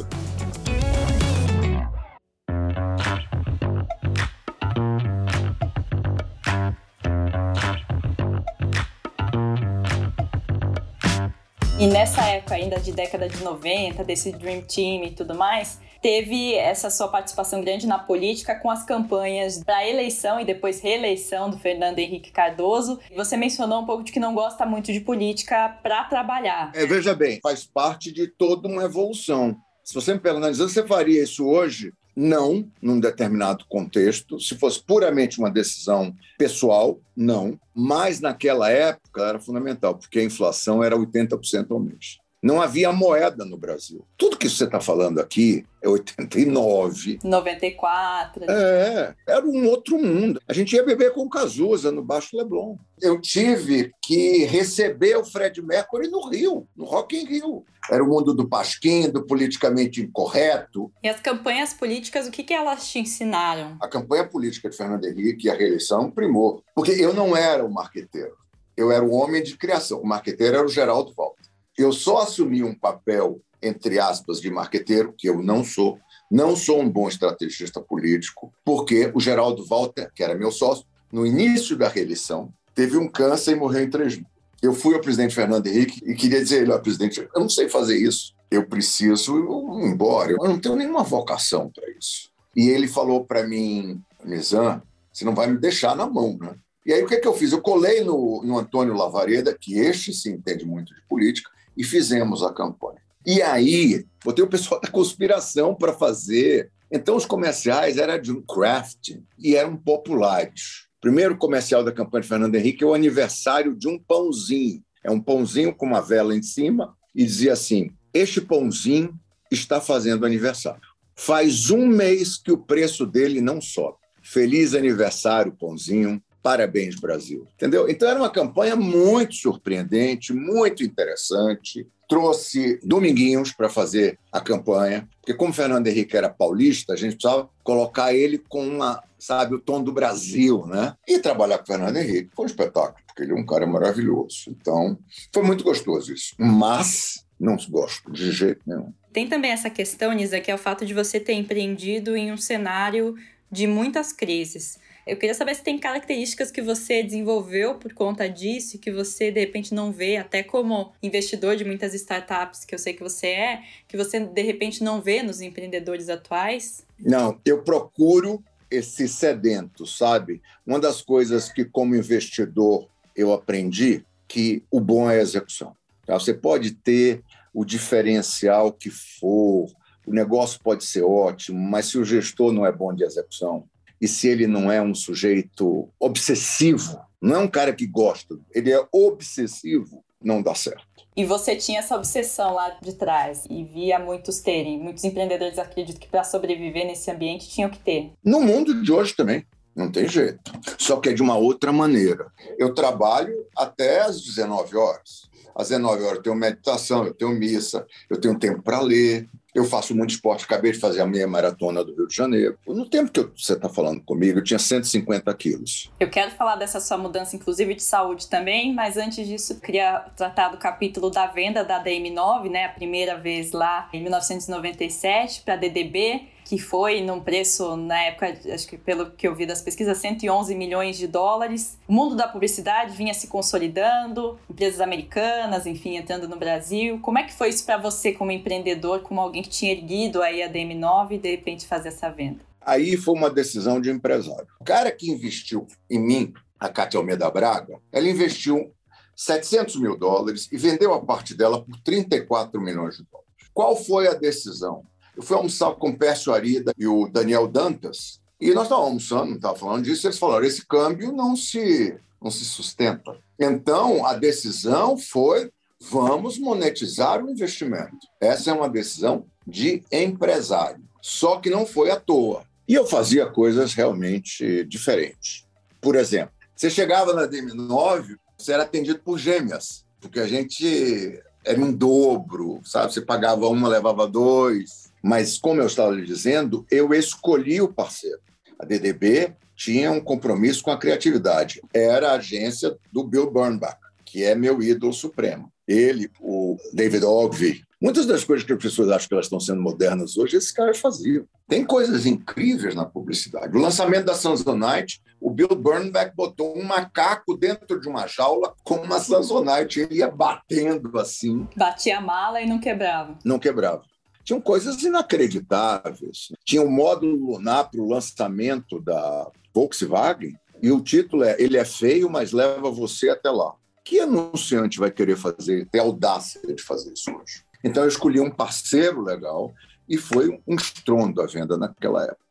[11.78, 16.56] E nessa época ainda de década de 90, desse Dream Team e tudo mais, teve
[16.56, 21.60] essa sua participação grande na política com as campanhas para eleição e depois reeleição do
[21.60, 23.00] Fernando Henrique Cardoso.
[23.16, 26.72] Você mencionou um pouco de que não gosta muito de política para trabalhar.
[26.74, 29.56] É, veja bem, faz parte de toda uma evolução.
[29.86, 31.94] Se você me perguntar, você faria isso hoje?
[32.16, 34.40] Não, num determinado contexto.
[34.40, 37.60] Se fosse puramente uma decisão pessoal, não.
[37.72, 42.18] Mas naquela época era fundamental, porque a inflação era 80% ao mês.
[42.46, 44.06] Não havia moeda no Brasil.
[44.16, 47.18] Tudo que você está falando aqui é 89.
[47.24, 48.46] 94.
[48.48, 50.40] É, era um outro mundo.
[50.48, 52.78] A gente ia beber com Cazuza no Baixo Leblon.
[53.02, 57.66] Eu tive que receber o Fred Mercury no Rio, no Rock in Rio.
[57.90, 60.92] Era o mundo do pasquim, do politicamente incorreto.
[61.02, 63.76] E as campanhas políticas, o que, que elas te ensinaram?
[63.82, 66.64] A campanha política de Fernando Henrique e a reeleição primou.
[66.76, 68.38] Porque eu não era o marqueteiro.
[68.78, 70.00] Eu era o homem de criação.
[70.00, 71.55] O marqueteiro era o Geraldo Walter.
[71.78, 76.00] Eu só assumi um papel, entre aspas, de marqueteiro, que eu não sou,
[76.32, 81.26] não sou um bom estrategista político, porque o Geraldo Walter, que era meu sócio, no
[81.26, 84.36] início da reeleição, teve um câncer e morreu em três meses.
[84.62, 87.70] Eu fui ao presidente Fernando Henrique e queria dizer ele, ó, presidente, eu não sei
[87.70, 92.30] fazer isso, eu preciso ir embora, eu não tenho nenhuma vocação para isso.
[92.56, 96.56] E ele falou para mim, Nizam, você não vai me deixar na mão, né?
[96.86, 97.52] E aí o que, é que eu fiz?
[97.52, 102.44] Eu colei no, no Antônio Lavareda, que este se entende muito de política, e fizemos
[102.44, 103.00] a campanha.
[103.26, 106.72] E aí, botei o pessoal da conspiração para fazer.
[106.92, 110.86] Então, os comerciais eram de um craft e eram populares.
[111.02, 114.84] Primeiro comercial da campanha de Fernando Henrique é o aniversário de um pãozinho.
[115.04, 119.14] É um pãozinho com uma vela em cima e dizia assim: Este pãozinho
[119.52, 120.82] está fazendo aniversário.
[121.16, 123.98] Faz um mês que o preço dele não sobe.
[124.22, 126.22] Feliz aniversário, pãozinho.
[126.46, 127.48] Parabéns, Brasil.
[127.56, 127.90] Entendeu?
[127.90, 131.88] Então era uma campanha muito surpreendente, muito interessante.
[132.08, 137.50] Trouxe Dominguinhos para fazer a campanha, porque como Fernando Henrique era paulista, a gente precisava
[137.64, 140.94] colocar ele com uma, sabe, o tom do Brasil, né?
[141.08, 144.44] E trabalhar com Fernando Henrique foi um espetáculo, porque ele é um cara maravilhoso.
[144.50, 145.00] Então,
[145.34, 146.36] foi muito gostoso isso.
[146.38, 148.94] Mas não gosto de jeito nenhum.
[149.12, 152.38] Tem também essa questão, Nisa, que é o fato de você ter empreendido em um
[152.38, 153.16] cenário
[153.52, 154.78] de muitas crises.
[155.06, 159.40] Eu queria saber se tem características que você desenvolveu por conta disso, que você de
[159.40, 163.64] repente não vê, até como investidor de muitas startups, que eu sei que você é,
[163.88, 166.84] que você de repente não vê nos empreendedores atuais?
[167.00, 170.42] Não, eu procuro esse sedento, sabe?
[170.66, 175.76] Uma das coisas que, como investidor, eu aprendi que o bom é a execução.
[176.04, 176.16] Tá?
[176.16, 177.22] Você pode ter
[177.54, 179.68] o diferencial que for,
[180.06, 183.68] o negócio pode ser ótimo, mas se o gestor não é bom de execução,
[184.00, 188.72] e se ele não é um sujeito obsessivo, não é um cara que gosta, ele
[188.72, 190.86] é obsessivo, não dá certo.
[191.18, 196.00] E você tinha essa obsessão lá de trás e via muitos terem, muitos empreendedores acredito
[196.00, 198.12] que para sobreviver nesse ambiente tinham que ter.
[198.24, 199.46] No mundo de hoje também.
[199.76, 200.40] Não tem jeito.
[200.78, 202.32] Só que é de uma outra maneira.
[202.58, 205.30] Eu trabalho até às 19 horas.
[205.54, 209.64] Às 19 horas eu tenho meditação, eu tenho missa, eu tenho tempo para ler, eu
[209.64, 212.60] faço muito esporte, acabei de fazer a meia maratona do Rio de Janeiro.
[212.68, 215.90] No tempo que você está falando comigo, eu tinha 150 quilos.
[215.98, 220.50] Eu quero falar dessa sua mudança, inclusive de saúde também, mas antes disso, queria tratar
[220.50, 222.66] do capítulo da venda da DM9, né?
[222.66, 228.38] A primeira vez lá em 1997 para a DDB que foi num preço, na época,
[228.54, 231.80] acho que pelo que eu vi das pesquisas, 111 milhões de dólares.
[231.88, 237.00] O mundo da publicidade vinha se consolidando, empresas americanas, enfim, entrando no Brasil.
[237.02, 240.44] Como é que foi isso para você como empreendedor, como alguém que tinha erguido aí
[240.44, 242.42] a DM9 e de repente fazer essa venda?
[242.62, 244.48] Aí foi uma decisão de empresário.
[244.60, 248.72] O cara que investiu em mim, a Cátia Almeida Braga, ela investiu
[249.16, 253.26] 700 mil dólares e vendeu a parte dela por 34 milhões de dólares.
[253.52, 254.84] Qual foi a decisão?
[255.16, 259.36] Eu fui almoçar com o Pércio Arida e o Daniel Dantas, e nós estávamos almoçando,
[259.36, 263.18] estava falando disso, e eles falaram: esse câmbio não se, não se sustenta.
[263.40, 265.50] Então, a decisão foi:
[265.80, 267.98] vamos monetizar o investimento.
[268.20, 270.84] Essa é uma decisão de empresário.
[271.02, 272.44] Só que não foi à toa.
[272.68, 275.46] E eu fazia coisas realmente diferentes.
[275.80, 281.60] Por exemplo, você chegava na DM9, você era atendido por gêmeas, porque a gente era
[281.60, 282.92] um dobro, sabe?
[282.92, 284.85] Você pagava uma, levava dois.
[285.06, 288.18] Mas, como eu estava lhe dizendo, eu escolhi o parceiro.
[288.58, 291.62] A DDB tinha um compromisso com a criatividade.
[291.72, 295.54] Era a agência do Bill Burnbach, que é meu ídolo supremo.
[295.68, 297.64] Ele, o David Ogilvy.
[297.80, 300.80] Muitas das coisas que as pessoas acham que elas estão sendo modernas hoje, esses caras
[300.80, 301.28] faziam.
[301.48, 303.56] Tem coisas incríveis na publicidade.
[303.56, 308.78] O lançamento da Samsonite, o Bill Burnback botou um macaco dentro de uma jaula com
[308.78, 309.82] uma Samsonite.
[309.82, 311.48] Ele ia batendo assim.
[311.56, 313.20] Batia a mala e não quebrava.
[313.24, 313.84] Não quebrava
[314.26, 316.34] tinham coisas inacreditáveis.
[316.44, 321.64] Tinha um módulo lunar para o lançamento da Volkswagen, e o título é Ele é
[321.64, 323.54] feio, mas leva você até lá.
[323.84, 327.46] Que anunciante vai querer fazer, ter audácia de fazer isso hoje?
[327.64, 329.54] Então eu escolhi um parceiro legal
[329.88, 332.25] e foi um estrondo a venda naquela época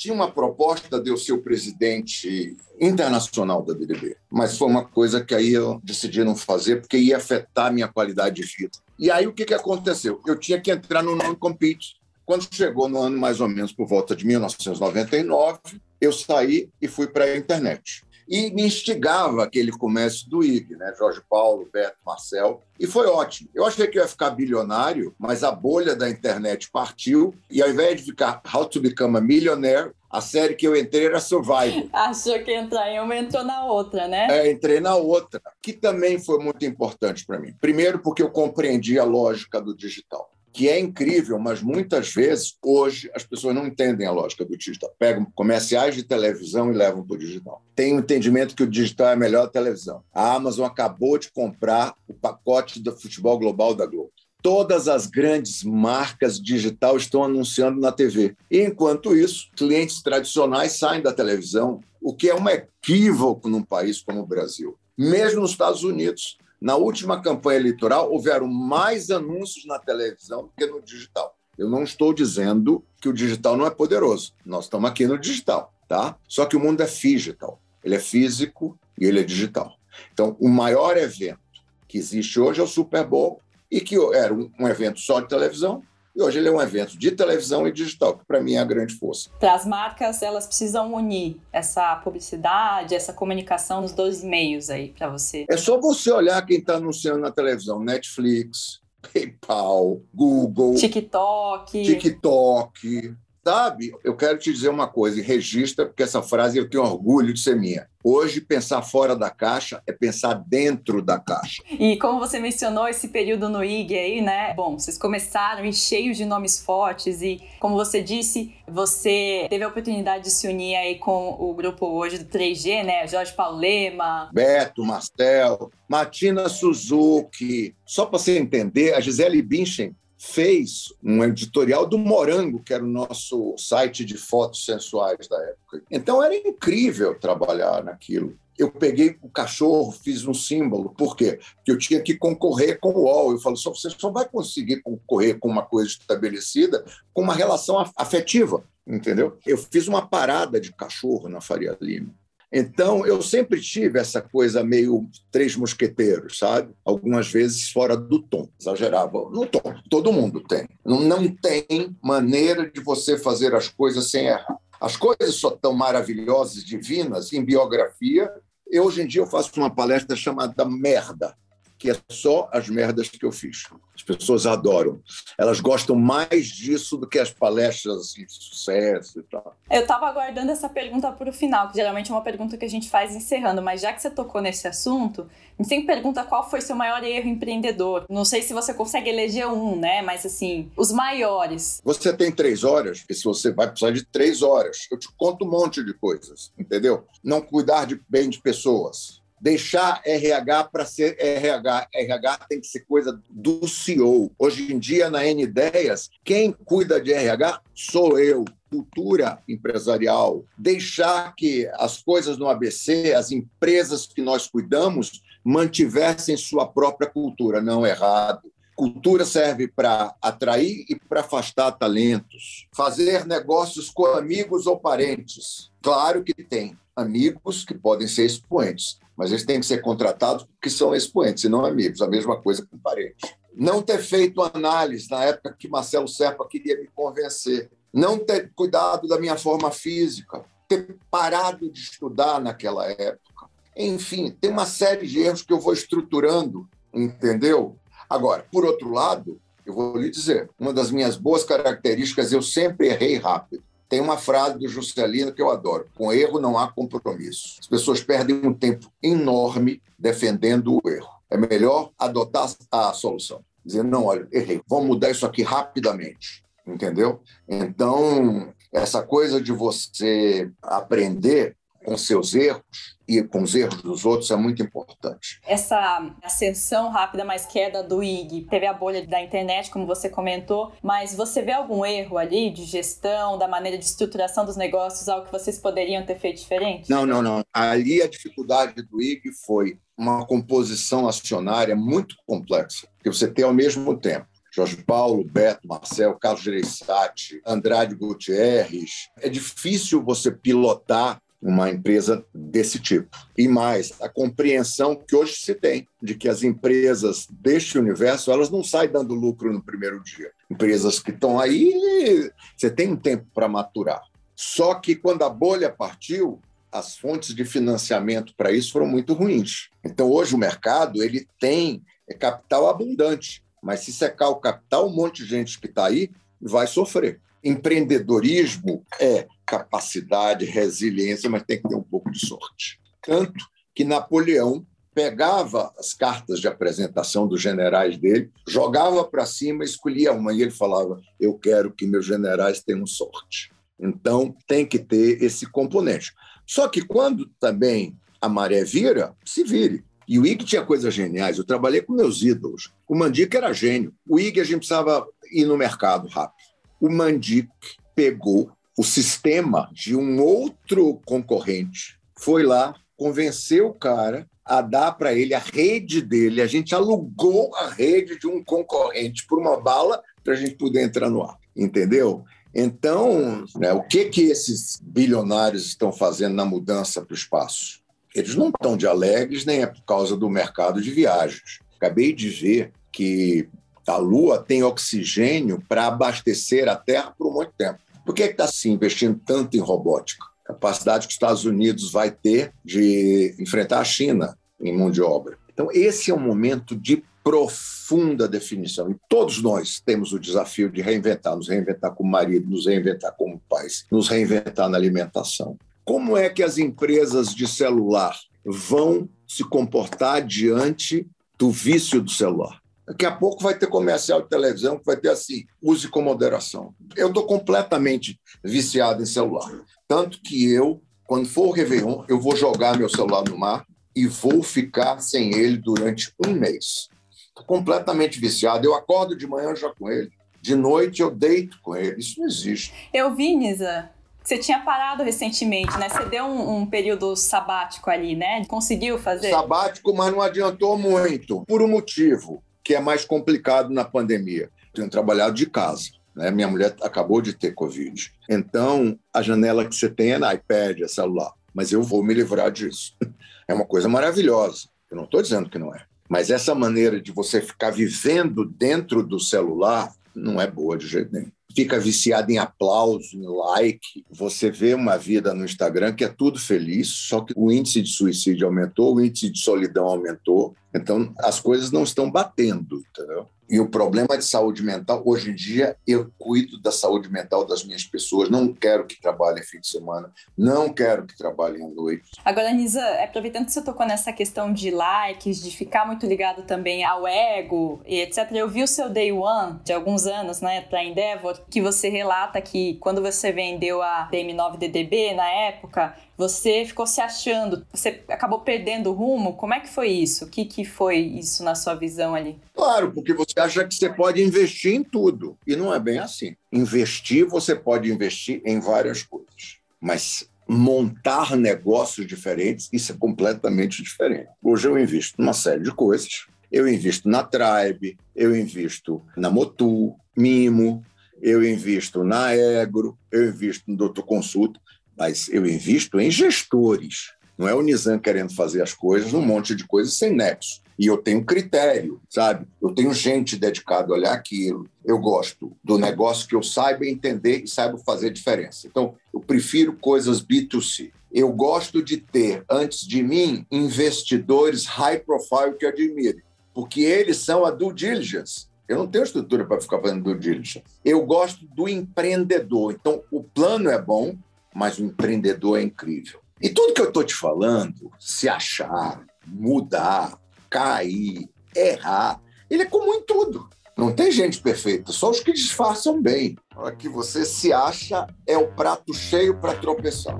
[0.00, 5.22] tinha uma proposta de eu ser o presidente internacional da BDB, mas foi uma coisa
[5.22, 8.78] que aí eu decidi não fazer porque ia afetar a minha qualidade de vida.
[8.98, 10.18] E aí o que, que aconteceu?
[10.26, 11.96] Eu tinha que entrar no non-compete.
[12.24, 15.58] Quando chegou no ano mais ou menos por volta de 1999,
[16.00, 20.94] eu saí e fui para a internet e me instigava aquele comércio do IG, né?
[20.96, 23.50] Jorge Paulo, Beto, Marcel, e foi ótimo.
[23.52, 27.68] Eu achei que eu ia ficar bilionário, mas a bolha da internet partiu e ao
[27.68, 31.88] invés de ficar How to Become a Millionaire, a série que eu entrei era Survival.
[31.92, 34.28] Achou que entrar em uma, entrou na outra, né?
[34.30, 37.52] É, entrei na outra, que também foi muito importante para mim.
[37.60, 43.10] Primeiro, porque eu compreendi a lógica do digital que é incrível, mas muitas vezes, hoje,
[43.14, 44.92] as pessoas não entendem a lógica do digital.
[44.98, 47.62] Pegam comerciais de televisão e levam para o digital.
[47.74, 50.02] Tem o um entendimento que o digital é melhor televisão.
[50.12, 54.10] A Amazon acabou de comprar o pacote do futebol global da Globo.
[54.42, 58.34] Todas as grandes marcas digital estão anunciando na TV.
[58.50, 64.00] E, enquanto isso, clientes tradicionais saem da televisão, o que é um equívoco num país
[64.02, 64.76] como o Brasil.
[64.96, 70.66] Mesmo nos Estados Unidos, na última campanha eleitoral, houveram mais anúncios na televisão do que
[70.66, 71.34] no digital.
[71.56, 74.34] Eu não estou dizendo que o digital não é poderoso.
[74.44, 76.16] Nós estamos aqui no digital, tá?
[76.28, 77.60] Só que o mundo é digital.
[77.82, 79.74] Ele é físico e ele é digital.
[80.12, 81.40] Então, o maior evento
[81.88, 85.82] que existe hoje é o Super Bowl e que era um evento só de televisão
[86.20, 88.64] e hoje ele é um evento de televisão e digital, que para mim é a
[88.64, 89.30] grande força.
[89.40, 95.08] Para as marcas, elas precisam unir essa publicidade, essa comunicação nos dois meios aí para
[95.08, 95.46] você.
[95.48, 101.82] É só você olhar quem está anunciando na televisão: Netflix, PayPal, Google, TikTok.
[101.82, 103.16] TikTok.
[103.42, 107.32] Sabe, eu quero te dizer uma coisa, e registra, porque essa frase eu tenho orgulho
[107.32, 107.88] de ser minha.
[108.04, 111.62] Hoje, pensar fora da caixa é pensar dentro da caixa.
[111.70, 114.52] E como você mencionou esse período no IG aí, né?
[114.54, 119.68] Bom, vocês começaram e cheios de nomes fortes e, como você disse, você teve a
[119.68, 123.06] oportunidade de se unir aí com o grupo hoje do 3G, né?
[123.06, 124.30] Jorge Paulema.
[124.32, 127.74] Beto, Marcel, Martina Suzuki.
[127.86, 132.86] Só para você entender, a Gisele Bündchen fez um editorial do Morango, que era o
[132.86, 135.82] nosso site de fotos sensuais da época.
[135.90, 138.36] Então era incrível trabalhar naquilo.
[138.58, 140.90] Eu peguei o cachorro, fiz um símbolo.
[140.90, 141.40] Por quê?
[141.56, 143.32] Porque eu tinha que concorrer com o UOL.
[143.32, 147.82] Eu falo, só você só vai conseguir concorrer com uma coisa estabelecida com uma relação
[147.96, 149.38] afetiva, entendeu?
[149.46, 152.14] Eu fiz uma parada de cachorro na Faria Lima.
[152.52, 156.74] Então, eu sempre tive essa coisa meio três mosqueteiros, sabe?
[156.84, 159.30] Algumas vezes fora do tom, exagerava.
[159.30, 160.68] No tom, todo mundo tem.
[160.84, 164.58] Não tem maneira de você fazer as coisas sem errar.
[164.80, 168.28] As coisas só tão maravilhosas, divinas, em biografia.
[168.68, 171.36] E hoje em dia eu faço uma palestra chamada Merda,
[171.80, 173.64] que é só as merdas que eu fiz.
[173.96, 175.02] As pessoas adoram.
[175.38, 179.56] Elas gostam mais disso do que as palestras assim, de sucesso e tal.
[179.70, 182.68] Eu estava aguardando essa pergunta para o final, que geralmente é uma pergunta que a
[182.68, 185.26] gente faz encerrando, mas já que você tocou nesse assunto,
[185.60, 188.06] gente sempre pergunta qual foi seu maior erro empreendedor.
[188.08, 190.02] Não sei se você consegue eleger um, né?
[190.02, 191.80] Mas assim, os maiores.
[191.84, 195.44] Você tem três horas, porque se você vai precisar de três horas, eu te conto
[195.44, 197.04] um monte de coisas, entendeu?
[197.22, 201.88] Não cuidar de bem de pessoas deixar RH para ser RH.
[201.94, 204.30] RH tem que ser coisa do CEO.
[204.38, 208.44] Hoje em dia, na N Ideias, quem cuida de RH sou eu.
[208.68, 210.44] Cultura empresarial.
[210.56, 217.60] Deixar que as coisas no ABC, as empresas que nós cuidamos, mantivessem sua própria cultura.
[217.60, 218.42] Não errado.
[218.76, 222.68] Cultura serve para atrair e para afastar talentos.
[222.72, 225.70] Fazer negócios com amigos ou parentes.
[225.82, 230.70] Claro que tem amigos que podem ser expoentes, mas eles têm que ser contratados porque
[230.70, 232.00] são expoentes e não amigos.
[232.00, 233.30] A mesma coisa com parentes.
[233.54, 237.70] Não ter feito análise na época que Marcelo Serpa queria me convencer.
[237.92, 240.42] Não ter cuidado da minha forma física.
[240.66, 243.50] Ter parado de estudar naquela época.
[243.76, 247.76] Enfim, tem uma série de erros que eu vou estruturando, entendeu?
[248.08, 252.88] Agora, por outro lado, eu vou lhe dizer, uma das minhas boas características, eu sempre
[252.88, 253.62] errei rápido.
[253.90, 257.56] Tem uma frase do Juscelino que eu adoro: com erro não há compromisso.
[257.58, 261.10] As pessoas perdem um tempo enorme defendendo o erro.
[261.28, 263.44] É melhor adotar a solução.
[263.64, 266.44] Dizer, não, olha, errei, vamos mudar isso aqui rapidamente.
[266.64, 267.20] Entendeu?
[267.48, 272.62] Então, essa coisa de você aprender com seus erros
[273.08, 275.40] e com os erros dos outros é muito importante.
[275.46, 280.72] Essa ascensão rápida, mais queda do IG, teve a bolha da internet, como você comentou,
[280.82, 285.26] mas você vê algum erro ali de gestão, da maneira de estruturação dos negócios, algo
[285.26, 286.88] que vocês poderiam ter feito diferente?
[286.88, 287.42] Não, não, não.
[287.52, 293.52] Ali a dificuldade do IG foi uma composição acionária muito complexa, que você tem ao
[293.52, 299.08] mesmo tempo Jorge Paulo, Beto, Marcel, Carlos Gereissati, Andrade Gutierrez.
[299.20, 303.16] É difícil você pilotar uma empresa desse tipo.
[303.36, 308.50] E mais, a compreensão que hoje se tem de que as empresas deste universo, elas
[308.50, 310.30] não saem dando lucro no primeiro dia.
[310.50, 314.02] Empresas que estão aí, você tem um tempo para maturar.
[314.36, 319.70] Só que quando a bolha partiu, as fontes de financiamento para isso foram muito ruins.
[319.84, 321.82] Então hoje o mercado, ele tem
[322.18, 326.66] capital abundante, mas se secar o capital, um monte de gente que está aí vai
[326.66, 327.20] sofrer.
[327.42, 332.78] Empreendedorismo é capacidade, resiliência, mas tem que ter um pouco de sorte.
[333.02, 340.12] Tanto que Napoleão pegava as cartas de apresentação dos generais dele, jogava para cima, escolhia
[340.12, 343.50] uma e ele falava: Eu quero que meus generais tenham sorte.
[343.78, 346.12] Então, tem que ter esse componente.
[346.46, 349.82] Só que quando também a maré vira, se vire.
[350.06, 351.38] E o IG tinha coisas geniais.
[351.38, 352.72] Eu trabalhei com meus ídolos.
[352.86, 353.94] O Mandic era gênio.
[354.06, 356.39] O IG a gente precisava ir no mercado rápido.
[356.80, 357.48] O Mandic
[357.94, 365.14] pegou o sistema de um outro concorrente foi lá, convenceu o cara a dar para
[365.14, 366.42] ele a rede dele.
[366.42, 370.82] A gente alugou a rede de um concorrente por uma bala para a gente poder
[370.82, 372.24] entrar no ar, entendeu?
[372.54, 377.80] Então, né, o que que esses bilionários estão fazendo na mudança para o espaço?
[378.14, 381.60] Eles não estão de alegres, nem é por causa do mercado de viagens.
[381.76, 383.48] Acabei de ver que
[383.86, 387.78] a Lua tem oxigênio para abastecer a Terra por muito tempo.
[388.04, 390.24] Por que está se investindo tanto em robótica?
[390.44, 395.38] Capacidade que os Estados Unidos vai ter de enfrentar a China em mão de obra.
[395.52, 398.90] Então, esse é um momento de profunda definição.
[398.90, 403.40] E todos nós temos o desafio de reinventar, nos reinventar como marido, nos reinventar como
[403.48, 405.58] pais, nos reinventar na alimentação.
[405.84, 411.06] Como é que as empresas de celular vão se comportar diante
[411.38, 412.59] do vício do celular?
[412.90, 416.74] Daqui a pouco vai ter comercial de televisão que vai ter assim: use com moderação.
[416.96, 419.48] Eu estou completamente viciado em celular.
[419.86, 423.64] Tanto que eu, quando for o Réveillon, eu vou jogar meu celular no mar
[423.94, 426.88] e vou ficar sem ele durante um mês.
[427.28, 428.66] Estou completamente viciado.
[428.66, 430.10] Eu acordo de manhã já com ele.
[430.42, 432.00] De noite eu deito com ele.
[432.00, 432.74] Isso não existe.
[432.92, 433.88] Eu vi, Nisa,
[434.20, 435.88] você tinha parado recentemente, né?
[435.88, 438.44] Você deu um, um, período sabático ali, né?
[438.46, 439.30] Conseguiu fazer?
[439.30, 441.44] Sabático, mas não adiantou muito.
[441.46, 444.48] Por um motivo que é mais complicado na pandemia.
[444.72, 445.90] Tenho trabalhado de casa.
[446.14, 446.30] Né?
[446.30, 448.12] Minha mulher acabou de ter Covid.
[448.28, 451.32] Então, a janela que você tem é no iPad, é celular.
[451.52, 452.96] Mas eu vou me livrar disso.
[453.48, 454.68] É uma coisa maravilhosa.
[454.88, 455.84] Eu não estou dizendo que não é.
[456.08, 461.12] Mas essa maneira de você ficar vivendo dentro do celular não é boa de jeito
[461.12, 461.30] nenhum.
[461.54, 464.04] Fica viciado em aplauso, em like.
[464.10, 467.90] Você vê uma vida no Instagram que é tudo feliz, só que o índice de
[467.90, 470.54] suicídio aumentou, o índice de solidão aumentou.
[470.74, 473.26] Então, as coisas não estão batendo, entendeu?
[473.50, 477.64] E o problema de saúde mental, hoje em dia, eu cuido da saúde mental das
[477.64, 478.30] minhas pessoas.
[478.30, 482.12] Não quero que trabalhem fim de semana, não quero que trabalhem à noite.
[482.24, 486.84] Agora, Nisa, aproveitando que você tocou nessa questão de likes, de ficar muito ligado também
[486.84, 490.84] ao ego e etc., eu vi o seu Day One de alguns anos, né, para
[490.84, 497.00] Endeavor, que você relata que quando você vendeu a DM9DDB na época, você ficou se
[497.00, 499.36] achando, você acabou perdendo o rumo.
[499.38, 500.26] Como é que foi isso?
[500.26, 502.38] O que, que foi isso na sua visão ali?
[502.54, 505.38] Claro, porque você acha que você pode investir em tudo.
[505.46, 506.36] E não é bem assim.
[506.52, 509.60] Investir, você pode investir em várias coisas.
[509.80, 514.28] Mas montar negócios diferentes, isso é completamente diferente.
[514.42, 516.26] Hoje eu invisto numa série de coisas.
[516.52, 520.84] Eu invisto na Tribe, eu invisto na Motu, Mimo,
[521.22, 524.60] eu invisto na Egro, eu invisto no Doutor Consulta
[525.00, 527.14] mas eu invisto em gestores.
[527.38, 530.60] Não é o Nizam querendo fazer as coisas, um monte de coisas sem nexo.
[530.78, 532.46] E eu tenho critério, sabe?
[532.60, 534.68] Eu tenho gente dedicada a olhar aquilo.
[534.84, 538.66] Eu gosto do negócio que eu saiba entender e saiba fazer diferença.
[538.66, 540.90] Então, eu prefiro coisas B2C.
[541.10, 546.22] Eu gosto de ter, antes de mim, investidores high profile que admirem,
[546.52, 548.48] porque eles são a due diligence.
[548.68, 550.62] Eu não tenho estrutura para ficar fazendo due diligence.
[550.84, 552.76] Eu gosto do empreendedor.
[552.78, 554.14] Então, o plano é bom,
[554.54, 556.20] mas o empreendedor é incrível.
[556.40, 562.94] E tudo que eu estou te falando, se achar, mudar, cair, errar, ele é comum
[562.94, 563.48] em tudo.
[563.76, 566.36] Não tem gente perfeita, só os que disfarçam bem.
[566.54, 570.18] A hora que você se acha, é o prato cheio para tropeçar.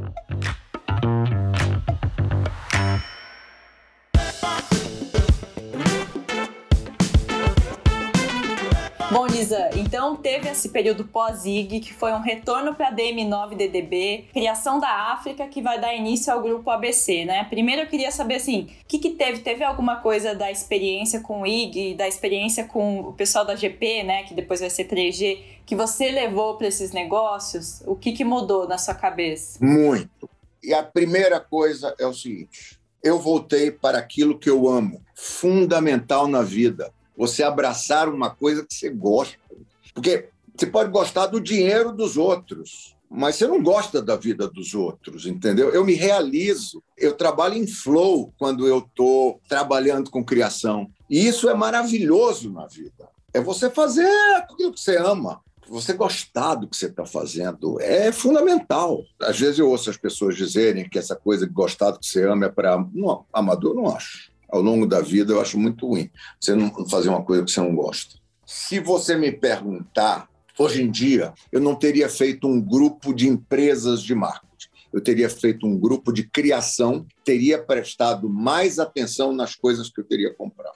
[9.77, 15.47] Então teve esse período pós-IG, que foi um retorno para a DM9DDB, criação da África,
[15.47, 17.45] que vai dar início ao grupo ABC, né?
[17.45, 19.41] Primeiro eu queria saber, assim, o que, que teve?
[19.41, 24.03] Teve alguma coisa da experiência com o IG, da experiência com o pessoal da GP,
[24.03, 24.23] né?
[24.25, 27.83] Que depois vai ser 3G, que você levou para esses negócios?
[27.87, 29.65] O que, que mudou na sua cabeça?
[29.65, 30.29] Muito.
[30.63, 36.27] E a primeira coisa é o seguinte: eu voltei para aquilo que eu amo, fundamental
[36.27, 39.37] na vida, você abraçar uma coisa que você gosta.
[39.93, 44.75] Porque você pode gostar do dinheiro dos outros, mas você não gosta da vida dos
[44.75, 45.69] outros, entendeu?
[45.69, 50.89] Eu me realizo, eu trabalho em flow quando eu estou trabalhando com criação.
[51.11, 53.11] E isso é maravilhoso na vida.
[53.35, 55.43] É você fazer aquilo que você ama.
[55.69, 59.05] Você gostar do que você está fazendo é fundamental.
[59.21, 62.27] Às vezes eu ouço as pessoas dizerem que essa coisa de gostar do que você
[62.27, 62.83] ama é para.
[63.31, 67.23] Amador, não acho ao longo da vida, eu acho muito ruim você não fazer uma
[67.23, 68.19] coisa que você não gosta.
[68.45, 70.29] Se você me perguntar,
[70.59, 74.69] hoje em dia, eu não teria feito um grupo de empresas de marketing.
[74.93, 80.05] Eu teria feito um grupo de criação, teria prestado mais atenção nas coisas que eu
[80.05, 80.75] teria comprado.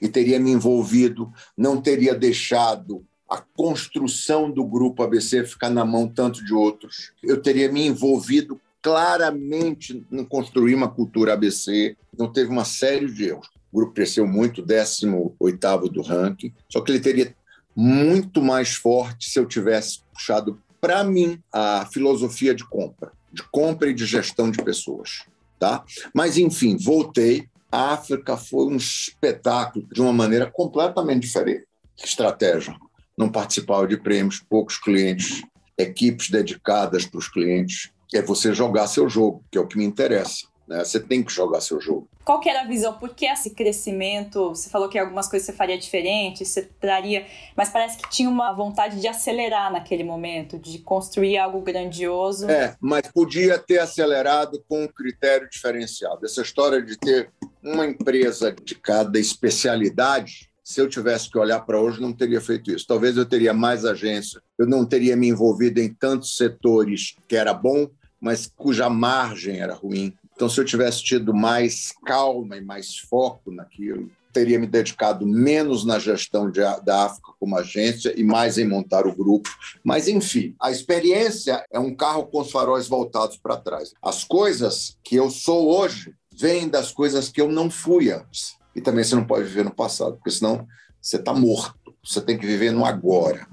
[0.00, 6.08] E teria me envolvido, não teria deixado a construção do grupo ABC ficar na mão
[6.08, 7.12] tanto de outros.
[7.22, 13.26] Eu teria me envolvido claramente em construir uma cultura ABC, então teve uma série de
[13.26, 13.48] erros.
[13.72, 17.34] O grupo cresceu muito, 18º do ranking, só que ele teria
[17.76, 23.90] muito mais forte se eu tivesse puxado para mim a filosofia de compra, de compra
[23.90, 25.24] e de gestão de pessoas,
[25.58, 25.84] tá?
[26.14, 27.48] Mas enfim, voltei.
[27.70, 31.66] A África foi um espetáculo de uma maneira completamente diferente.
[32.02, 32.74] Estratégia.
[33.16, 35.42] Não participava de prêmios, poucos clientes,
[35.76, 39.84] equipes dedicadas para os clientes, é você jogar seu jogo, que é o que me
[39.84, 40.46] interessa.
[40.68, 40.84] Né?
[40.84, 42.08] Você tem que jogar seu jogo.
[42.24, 42.92] Qual que era a visão?
[42.92, 44.50] Por que esse crescimento?
[44.50, 48.52] Você falou que algumas coisas você faria diferente, você traria, mas parece que tinha uma
[48.52, 52.50] vontade de acelerar naquele momento, de construir algo grandioso.
[52.50, 56.26] É, mas podia ter acelerado com um critério diferenciado.
[56.26, 57.30] Essa história de ter
[57.62, 62.70] uma empresa de cada especialidade, se eu tivesse que olhar para hoje, não teria feito
[62.70, 62.86] isso.
[62.86, 67.54] Talvez eu teria mais agência, eu não teria me envolvido em tantos setores que era
[67.54, 67.88] bom,
[68.20, 70.14] mas cuja margem era ruim.
[70.34, 75.84] Então, se eu tivesse tido mais calma e mais foco naquilo, teria me dedicado menos
[75.84, 79.50] na gestão de, da África como agência e mais em montar o grupo.
[79.82, 83.92] Mas, enfim, a experiência é um carro com os faróis voltados para trás.
[84.02, 88.56] As coisas que eu sou hoje vêm das coisas que eu não fui antes.
[88.76, 90.66] E também você não pode viver no passado, porque senão
[91.00, 91.74] você está morto.
[92.04, 93.46] Você tem que viver no agora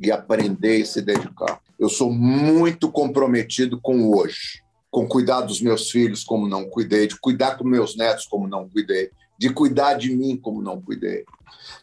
[0.00, 1.60] e aprender e se dedicar.
[1.82, 7.08] Eu sou muito comprometido com o hoje com cuidar dos meus filhos como não cuidei,
[7.08, 11.24] de cuidar com meus netos como não cuidei, de cuidar de mim como não cuidei.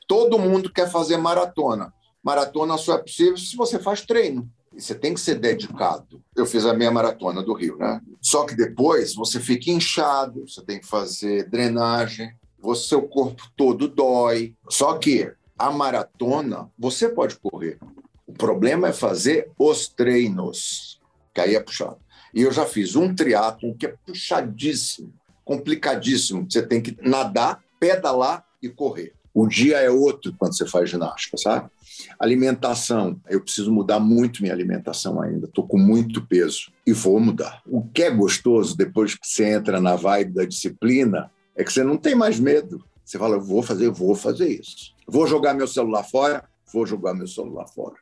[0.08, 1.92] Todo mundo quer fazer maratona.
[2.24, 4.50] Maratona só é possível se você faz treino.
[4.74, 6.22] E você tem que ser dedicado.
[6.36, 8.00] Eu fiz a minha maratona do Rio, né?
[8.22, 12.32] Só que depois você fica inchado, você tem que fazer drenagem,
[12.62, 14.56] você, seu corpo todo dói.
[14.70, 17.80] Só que a maratona você pode correr.
[18.30, 21.02] O problema é fazer os treinos,
[21.34, 21.98] que aí é puxado.
[22.32, 25.12] E eu já fiz um triatlon que é puxadíssimo,
[25.44, 26.46] complicadíssimo.
[26.48, 29.14] Você tem que nadar, pedalar e correr.
[29.34, 31.72] O dia é outro quando você faz ginástica, sabe?
[32.20, 35.48] Alimentação, eu preciso mudar muito minha alimentação ainda.
[35.48, 37.64] Estou com muito peso e vou mudar.
[37.66, 41.84] O que é gostoso depois que você entra na vibe da disciplina é que você
[41.84, 42.86] não tem mais medo.
[43.04, 44.94] Você fala, eu vou fazer, eu vou fazer isso.
[45.08, 47.96] Vou jogar meu celular fora, vou jogar meu celular fora.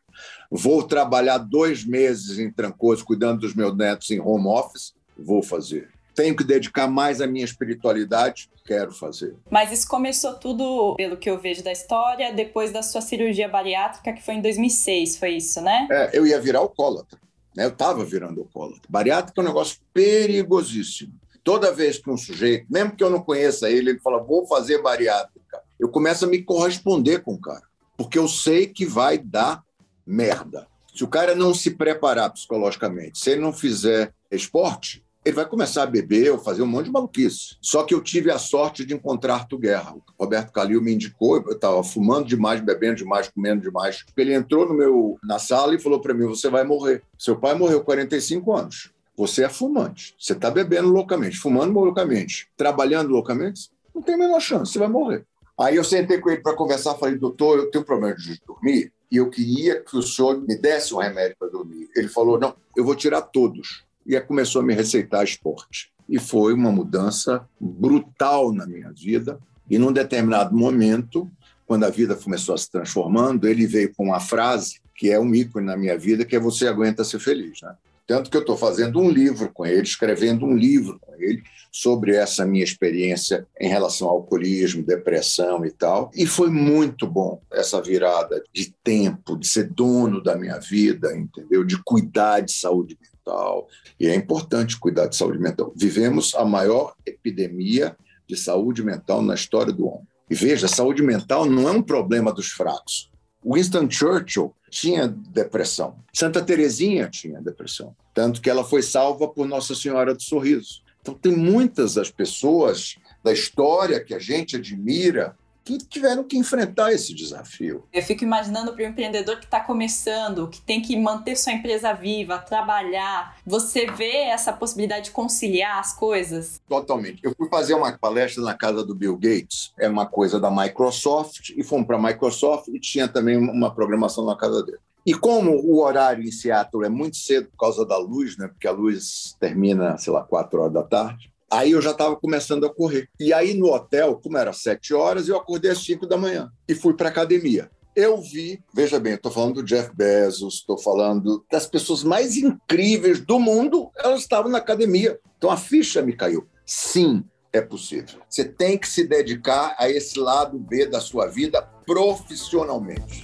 [0.49, 5.89] Vou trabalhar dois meses em Trancoso, cuidando dos meus netos em home office, vou fazer.
[6.15, 9.36] Tenho que dedicar mais à minha espiritualidade, quero fazer.
[9.51, 14.13] Mas isso começou tudo, pelo que eu vejo da história, depois da sua cirurgia bariátrica,
[14.13, 15.88] que foi em 2006, foi isso, né?
[15.91, 17.20] É, eu ia virar alcoólatra.
[17.55, 17.65] Né?
[17.65, 18.82] Eu estava virando alcoólatra.
[18.89, 21.13] Bariátrica é um negócio perigosíssimo.
[21.43, 24.82] Toda vez que um sujeito, mesmo que eu não conheça ele, ele fala, vou fazer
[24.82, 29.63] bariátrica, eu começo a me corresponder com o cara porque eu sei que vai dar
[30.08, 30.68] merda.
[30.95, 35.84] Se o cara não se preparar psicologicamente, se ele não fizer esporte, ele vai começar
[35.84, 37.58] a beber ou fazer um monte de maluquice.
[37.62, 39.93] Só que eu tive a sorte de encontrar Arthur Guerra.
[39.93, 44.05] O Roberto Calil me indicou, eu estava fumando demais, bebendo demais, comendo demais.
[44.16, 47.03] Ele entrou no meu, na sala e falou para mim: Você vai morrer.
[47.18, 48.91] Seu pai morreu 45 anos.
[49.18, 50.16] Você é fumante.
[50.18, 53.70] Você está bebendo loucamente, fumando loucamente, trabalhando loucamente.
[53.93, 55.26] Não tem a menor chance, você vai morrer.
[55.60, 59.18] Aí eu sentei com ele para conversar, falei, doutor, eu tenho problema de dormir e
[59.18, 61.89] eu queria que o senhor me desse um remédio para dormir.
[61.95, 63.86] Ele falou, não, eu vou tirar todos.
[64.05, 65.91] E começou a me receitar esporte.
[66.08, 69.39] E foi uma mudança brutal na minha vida.
[69.70, 71.30] E num determinado momento,
[71.66, 75.34] quando a vida começou a se transformando, ele veio com uma frase que é um
[75.36, 77.76] ícone na minha vida, que é você aguenta ser feliz, né?
[78.08, 82.16] Tanto que eu estou fazendo um livro com ele, escrevendo um livro com ele sobre
[82.16, 86.10] essa minha experiência em relação ao alcoolismo, depressão e tal.
[86.16, 91.66] E foi muito bom essa virada de tempo, de ser dono da minha vida, entendeu?
[91.66, 93.68] De cuidar de saúde mental.
[93.99, 95.74] E é importante cuidar de saúde mental.
[95.76, 97.95] Vivemos a maior epidemia
[98.26, 100.08] de saúde mental na história do homem.
[100.30, 103.10] E veja, saúde mental não é um problema dos fracos.
[103.46, 105.96] Winston Churchill tinha depressão.
[106.14, 107.96] Santa Terezinha tinha depressão.
[108.14, 110.84] Tanto que ela foi salva por Nossa Senhora do Sorriso.
[111.02, 116.93] Então, tem muitas das pessoas da história que a gente admira que tiveram que enfrentar
[116.93, 117.84] esse desafio.
[117.91, 121.91] Eu fico imaginando para o empreendedor que está começando, que tem que manter sua empresa
[121.91, 123.38] viva, trabalhar.
[123.45, 126.61] Você vê essa possibilidade de conciliar as coisas?
[126.70, 127.20] Totalmente.
[127.22, 131.49] Eu fui fazer uma palestra na casa do Bill Gates, é uma coisa da Microsoft,
[131.49, 134.80] e fomos para a Microsoft e tinha também uma programação na casa dele.
[135.05, 138.47] E como o horário em Seattle é muito cedo por causa da luz, né?
[138.47, 141.32] Porque a luz termina, sei lá, quatro horas da tarde.
[141.52, 143.08] Aí eu já estava começando a correr.
[143.20, 146.76] E aí no hotel, como era sete horas, eu acordei às cinco da manhã e
[146.76, 147.70] fui para academia.
[147.95, 153.20] Eu vi, veja bem, estou falando do Jeff Bezos, estou falando das pessoas mais incríveis
[153.20, 155.20] do mundo, elas estavam na academia.
[155.38, 156.48] Então a ficha me caiu.
[156.64, 158.20] Sim, é possível.
[158.30, 163.24] Você tem que se dedicar a esse lado B da sua vida profissionalmente.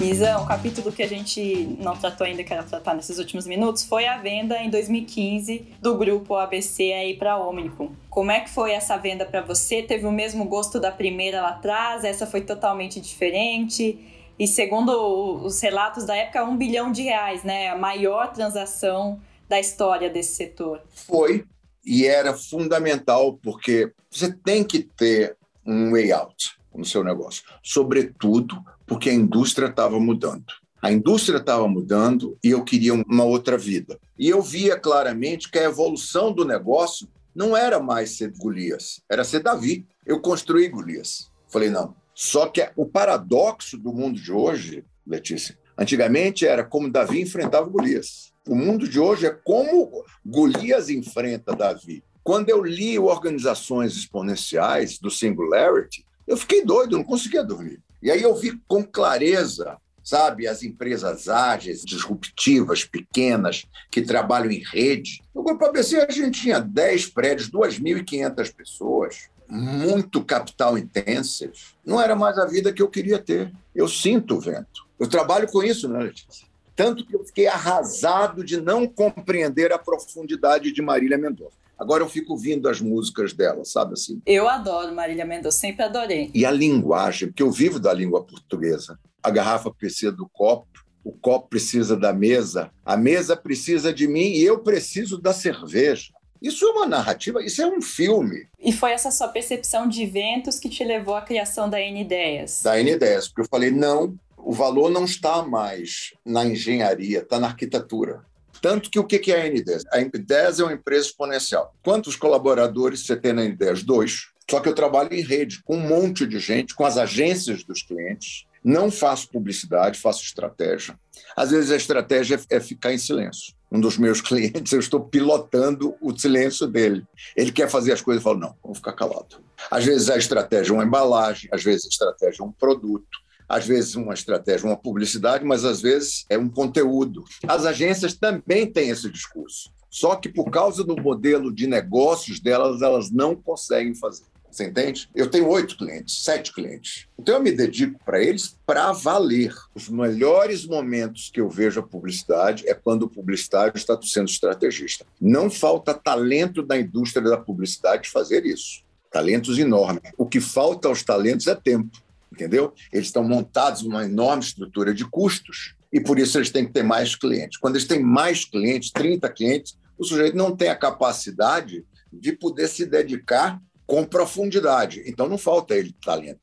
[0.00, 3.84] Isa, um capítulo que a gente não tratou ainda, que era tratar nesses últimos minutos,
[3.84, 7.90] foi a venda em 2015 do grupo ABC aí para Omnicom.
[8.08, 9.82] Como é que foi essa venda para você?
[9.82, 12.04] Teve o mesmo gosto da primeira lá atrás?
[12.04, 13.98] Essa foi totalmente diferente?
[14.38, 17.68] E segundo os relatos da época, um bilhão de reais, né?
[17.68, 19.20] A maior transação
[19.52, 20.80] da história desse setor.
[20.88, 21.44] Foi
[21.84, 25.36] e era fundamental porque você tem que ter
[25.66, 30.46] um way out no seu negócio, sobretudo porque a indústria estava mudando.
[30.80, 34.00] A indústria estava mudando e eu queria uma outra vida.
[34.18, 39.22] E eu via claramente que a evolução do negócio não era mais ser Golias, era
[39.22, 39.86] ser Davi.
[40.06, 41.30] Eu construí Golias.
[41.46, 41.94] Falei, não.
[42.14, 48.31] Só que o paradoxo do mundo de hoje, Letícia, antigamente era como Davi enfrentava Golias.
[48.46, 52.02] O mundo de hoje é como Golias enfrenta Davi.
[52.24, 57.80] Quando eu li Organizações Exponenciais do Singularity, eu fiquei doido, não conseguia dormir.
[58.02, 64.62] E aí eu vi com clareza, sabe, as empresas ágeis, disruptivas, pequenas, que trabalham em
[64.64, 65.22] rede.
[65.32, 71.52] No Grupo ABC a gente tinha 10 prédios, 2.500 pessoas, muito capital intensive.
[71.86, 73.52] Não era mais a vida que eu queria ter.
[73.72, 74.84] Eu sinto o vento.
[74.98, 76.51] Eu trabalho com isso, né, Letícia?
[76.82, 81.56] Tanto que eu fiquei arrasado de não compreender a profundidade de Marília Mendonça.
[81.78, 84.20] Agora eu fico ouvindo as músicas dela, sabe assim?
[84.26, 86.28] Eu adoro Marília Mendonça, sempre adorei.
[86.34, 88.98] E a linguagem, porque eu vivo da língua portuguesa.
[89.22, 90.66] A garrafa precisa do copo,
[91.04, 96.12] o copo precisa da mesa, a mesa precisa de mim e eu preciso da cerveja.
[96.42, 98.48] Isso é uma narrativa, isso é um filme.
[98.58, 102.60] E foi essa sua percepção de eventos que te levou à criação da N Ideias?
[102.64, 107.38] Da N Ideias, porque eu falei, não, o valor não está mais na engenharia, está
[107.38, 108.24] na arquitetura.
[108.60, 109.82] Tanto que o que é a N10?
[109.92, 111.74] A N10 é uma empresa exponencial.
[111.82, 113.84] Quantos colaboradores você tem na N10?
[113.84, 114.28] Dois.
[114.48, 117.82] Só que eu trabalho em rede com um monte de gente, com as agências dos
[117.82, 118.46] clientes.
[118.64, 120.96] Não faço publicidade, faço estratégia.
[121.36, 123.54] Às vezes a estratégia é ficar em silêncio.
[123.70, 127.04] Um dos meus clientes, eu estou pilotando o silêncio dele.
[127.36, 129.42] Ele quer fazer as coisas e fala: não, vou ficar calado.
[129.70, 133.18] Às vezes a estratégia é uma embalagem, às vezes a estratégia é um produto,
[133.52, 137.22] às vezes uma estratégia, uma publicidade, mas às vezes é um conteúdo.
[137.46, 139.70] As agências também têm esse discurso.
[139.90, 144.24] Só que por causa do modelo de negócios delas, elas não conseguem fazer.
[144.50, 145.08] Você entende?
[145.14, 147.06] Eu tenho oito clientes, sete clientes.
[147.18, 149.54] Então eu me dedico para eles para valer.
[149.74, 155.04] Os melhores momentos que eu vejo a publicidade é quando o publicitário está sendo estrategista.
[155.20, 158.82] Não falta talento da indústria da publicidade fazer isso.
[159.10, 160.10] Talentos enormes.
[160.16, 161.90] O que falta aos talentos é tempo
[162.32, 162.72] entendeu?
[162.92, 166.82] Eles estão montados numa enorme estrutura de custos e por isso eles têm que ter
[166.82, 167.58] mais clientes.
[167.58, 172.68] Quando eles têm mais clientes, 30 clientes, o sujeito não tem a capacidade de poder
[172.68, 175.02] se dedicar com profundidade.
[175.06, 176.40] Então não falta ele talento,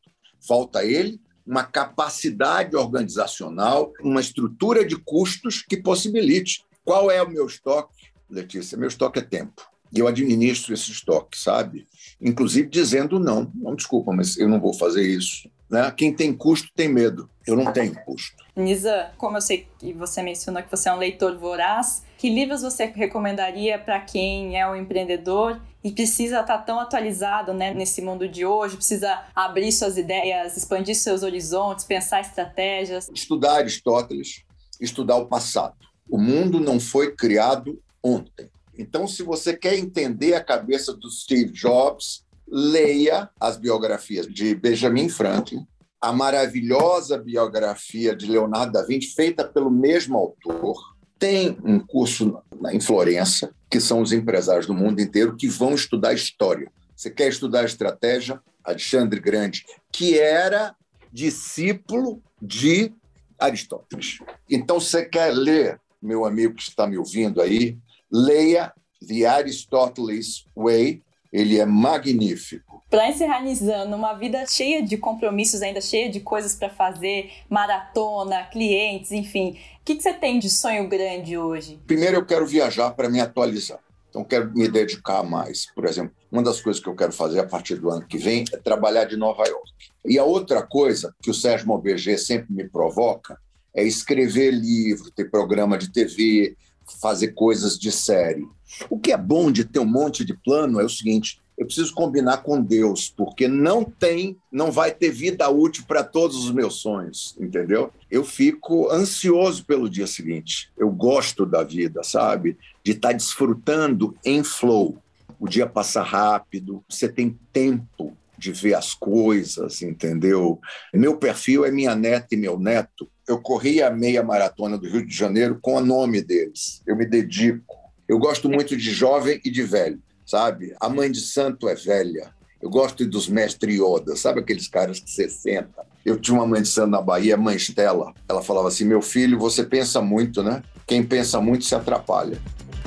[0.48, 6.64] falta ele uma capacidade organizacional, uma estrutura de custos que possibilite.
[6.86, 8.78] Qual é o meu estoque, Letícia?
[8.78, 9.68] Meu estoque é tempo.
[9.92, 11.88] E eu administro esse estoque, sabe?
[12.22, 13.52] Inclusive dizendo não.
[13.56, 15.50] Não, desculpa, mas eu não vou fazer isso.
[15.70, 15.92] Né?
[15.96, 17.30] Quem tem custo tem medo.
[17.46, 18.44] Eu não tenho custo.
[18.56, 22.62] Nisa, como eu sei que você mencionou que você é um leitor voraz, que livros
[22.62, 28.02] você recomendaria para quem é um empreendedor e precisa estar tá tão atualizado né, nesse
[28.02, 33.10] mundo de hoje, precisa abrir suas ideias, expandir seus horizontes, pensar estratégias?
[33.14, 34.44] Estudar Aristóteles,
[34.82, 35.76] estudar o passado.
[36.10, 38.50] O mundo não foi criado ontem.
[38.78, 45.10] Então, se você quer entender a cabeça do Steve Jobs, leia as biografias de Benjamin
[45.10, 45.66] Franklin,
[46.02, 50.78] a maravilhosa biografia de Leonardo da Vinci, feita pelo mesmo autor.
[51.18, 52.42] Tem um curso
[52.72, 56.72] em Florença, que são os empresários do mundo inteiro que vão estudar história.
[56.96, 58.42] Você quer estudar estratégia?
[58.64, 60.76] Alexandre Grande, que era
[61.12, 62.94] discípulo de
[63.38, 64.20] Aristóteles.
[64.50, 67.78] Então, você quer ler, meu amigo que está me ouvindo aí,
[68.12, 68.74] leia
[69.06, 72.84] The Aristoteles Way, ele é magnífico.
[72.90, 78.44] Para encerrar, Nizano, uma vida cheia de compromissos, ainda cheia de coisas para fazer, maratona,
[78.46, 79.60] clientes, enfim.
[79.82, 81.80] O que, que você tem de sonho grande hoje?
[81.86, 83.80] Primeiro, eu quero viajar para me atualizar.
[84.10, 85.68] Então, quero me dedicar mais.
[85.74, 88.44] Por exemplo, uma das coisas que eu quero fazer a partir do ano que vem
[88.52, 89.72] é trabalhar de Nova York.
[90.04, 93.38] E a outra coisa que o Sérgio Mobg sempre me provoca
[93.74, 96.58] é escrever livro, ter programa de TV,
[96.98, 98.48] fazer coisas de série.
[98.90, 101.94] O que é bom de ter um monte de plano é o seguinte: eu preciso
[101.94, 106.76] combinar com Deus, porque não tem, não vai ter vida útil para todos os meus
[106.76, 107.92] sonhos, entendeu?
[108.10, 110.72] Eu fico ansioso pelo dia seguinte.
[110.78, 112.58] Eu gosto da vida, sabe?
[112.82, 114.98] De estar tá desfrutando em flow.
[115.38, 120.60] O dia passa rápido, você tem tempo de ver as coisas, entendeu?
[120.94, 123.10] Meu perfil é minha neta e meu neto.
[123.28, 126.82] Eu corri a meia maratona do Rio de Janeiro com o nome deles.
[126.88, 127.78] Eu me dedico.
[128.08, 130.74] Eu gosto muito de jovem e de velho, sabe?
[130.80, 132.34] A mãe de santo é velha.
[132.62, 135.86] Eu gosto dos mestre Yoda, sabe aqueles caras que você senta?
[136.06, 138.14] Eu tinha uma mãe de santo na Bahia, mãe Estela.
[138.28, 140.64] Ela falava assim: meu filho, você pensa muito, né?
[140.88, 142.38] Quem pensa muito se atrapalha.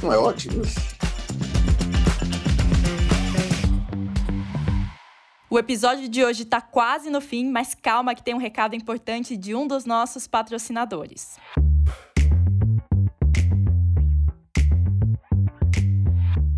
[0.03, 0.81] Não é ótimo isso?
[5.53, 9.37] O episódio de hoje está quase no fim, mas calma que tem um recado importante
[9.37, 11.37] de um dos nossos patrocinadores.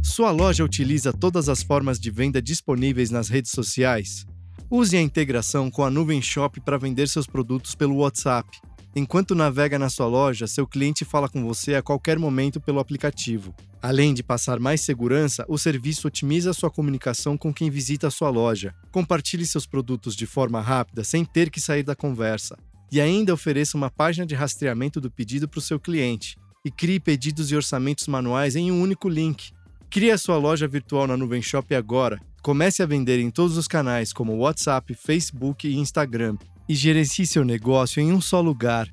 [0.00, 4.24] Sua loja utiliza todas as formas de venda disponíveis nas redes sociais?
[4.70, 8.48] Use a integração com a Nuvem Shop para vender seus produtos pelo WhatsApp.
[8.94, 13.52] Enquanto navega na sua loja, seu cliente fala com você a qualquer momento pelo aplicativo.
[13.86, 18.30] Além de passar mais segurança, o serviço otimiza sua comunicação com quem visita a sua
[18.30, 18.74] loja.
[18.90, 22.56] Compartilhe seus produtos de forma rápida sem ter que sair da conversa.
[22.90, 26.38] E ainda ofereça uma página de rastreamento do pedido para o seu cliente.
[26.64, 29.52] E crie pedidos e orçamentos manuais em um único link.
[29.90, 32.18] Crie a sua loja virtual na Nuvem Shop agora.
[32.40, 37.44] Comece a vender em todos os canais como WhatsApp, Facebook e Instagram e gerencie seu
[37.44, 38.90] negócio em um só lugar.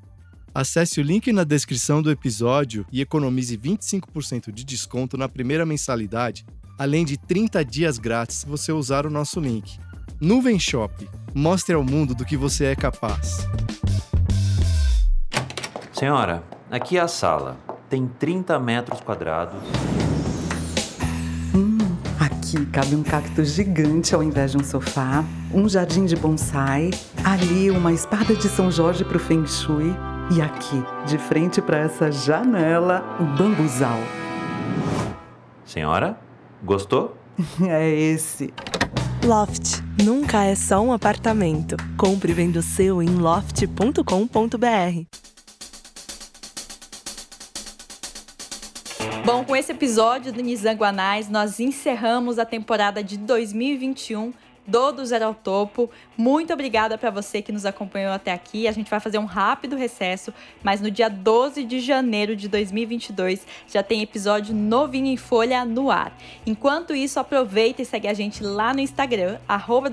[0.53, 6.45] Acesse o link na descrição do episódio e economize 25% de desconto na primeira mensalidade,
[6.77, 9.79] além de 30 dias grátis se você usar o nosso link.
[10.19, 11.09] Nuvem Shop.
[11.33, 13.47] Mostre ao mundo do que você é capaz.
[15.93, 17.57] Senhora, aqui é a sala.
[17.89, 19.61] Tem 30 metros quadrados.
[22.19, 25.23] Aqui cabe um cacto gigante ao invés de um sofá,
[25.53, 26.89] um jardim de bonsai,
[27.23, 29.95] ali uma espada de São Jorge para o Feng Shui
[30.32, 33.99] e aqui, de frente para essa janela, um bambuzal.
[35.65, 36.17] Senhora,
[36.63, 37.17] gostou?
[37.67, 38.53] é esse.
[39.25, 41.75] Loft nunca é só um apartamento.
[41.97, 44.01] Compre vendo o seu em loft.com.br.
[49.25, 54.34] Bom, com esse episódio do Nizanguanais, nós encerramos a temporada de 2021
[54.72, 55.89] do Do Zero ao Topo.
[56.17, 58.69] Muito obrigada para você que nos acompanhou até aqui.
[58.69, 63.45] A gente vai fazer um rápido recesso, mas no dia 12 de janeiro de 2022
[63.67, 66.17] já tem episódio novinho em folha no ar.
[66.47, 69.89] Enquanto isso, aproveita e segue a gente lá no Instagram, arroba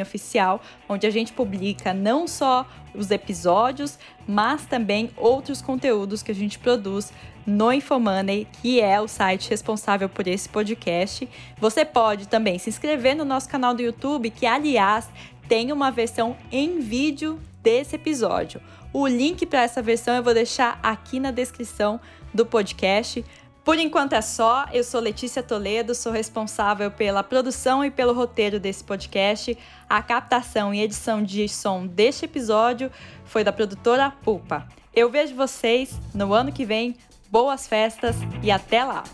[0.00, 2.64] oficial, onde a gente publica não só
[2.94, 7.12] os episódios, mas também outros conteúdos que a gente produz
[7.46, 11.28] no Infomoney, que é o site responsável por esse podcast.
[11.58, 15.08] Você pode também se inscrever no nosso canal do YouTube, que aliás
[15.48, 18.60] tem uma versão em vídeo desse episódio.
[18.92, 22.00] O link para essa versão eu vou deixar aqui na descrição
[22.32, 23.24] do podcast.
[23.70, 24.66] Por enquanto é só.
[24.72, 29.56] Eu sou Letícia Toledo, sou responsável pela produção e pelo roteiro desse podcast.
[29.88, 32.90] A captação e edição de som deste episódio
[33.24, 34.66] foi da produtora Pulpa.
[34.92, 36.96] Eu vejo vocês no ano que vem
[37.30, 39.04] Boas festas e até lá!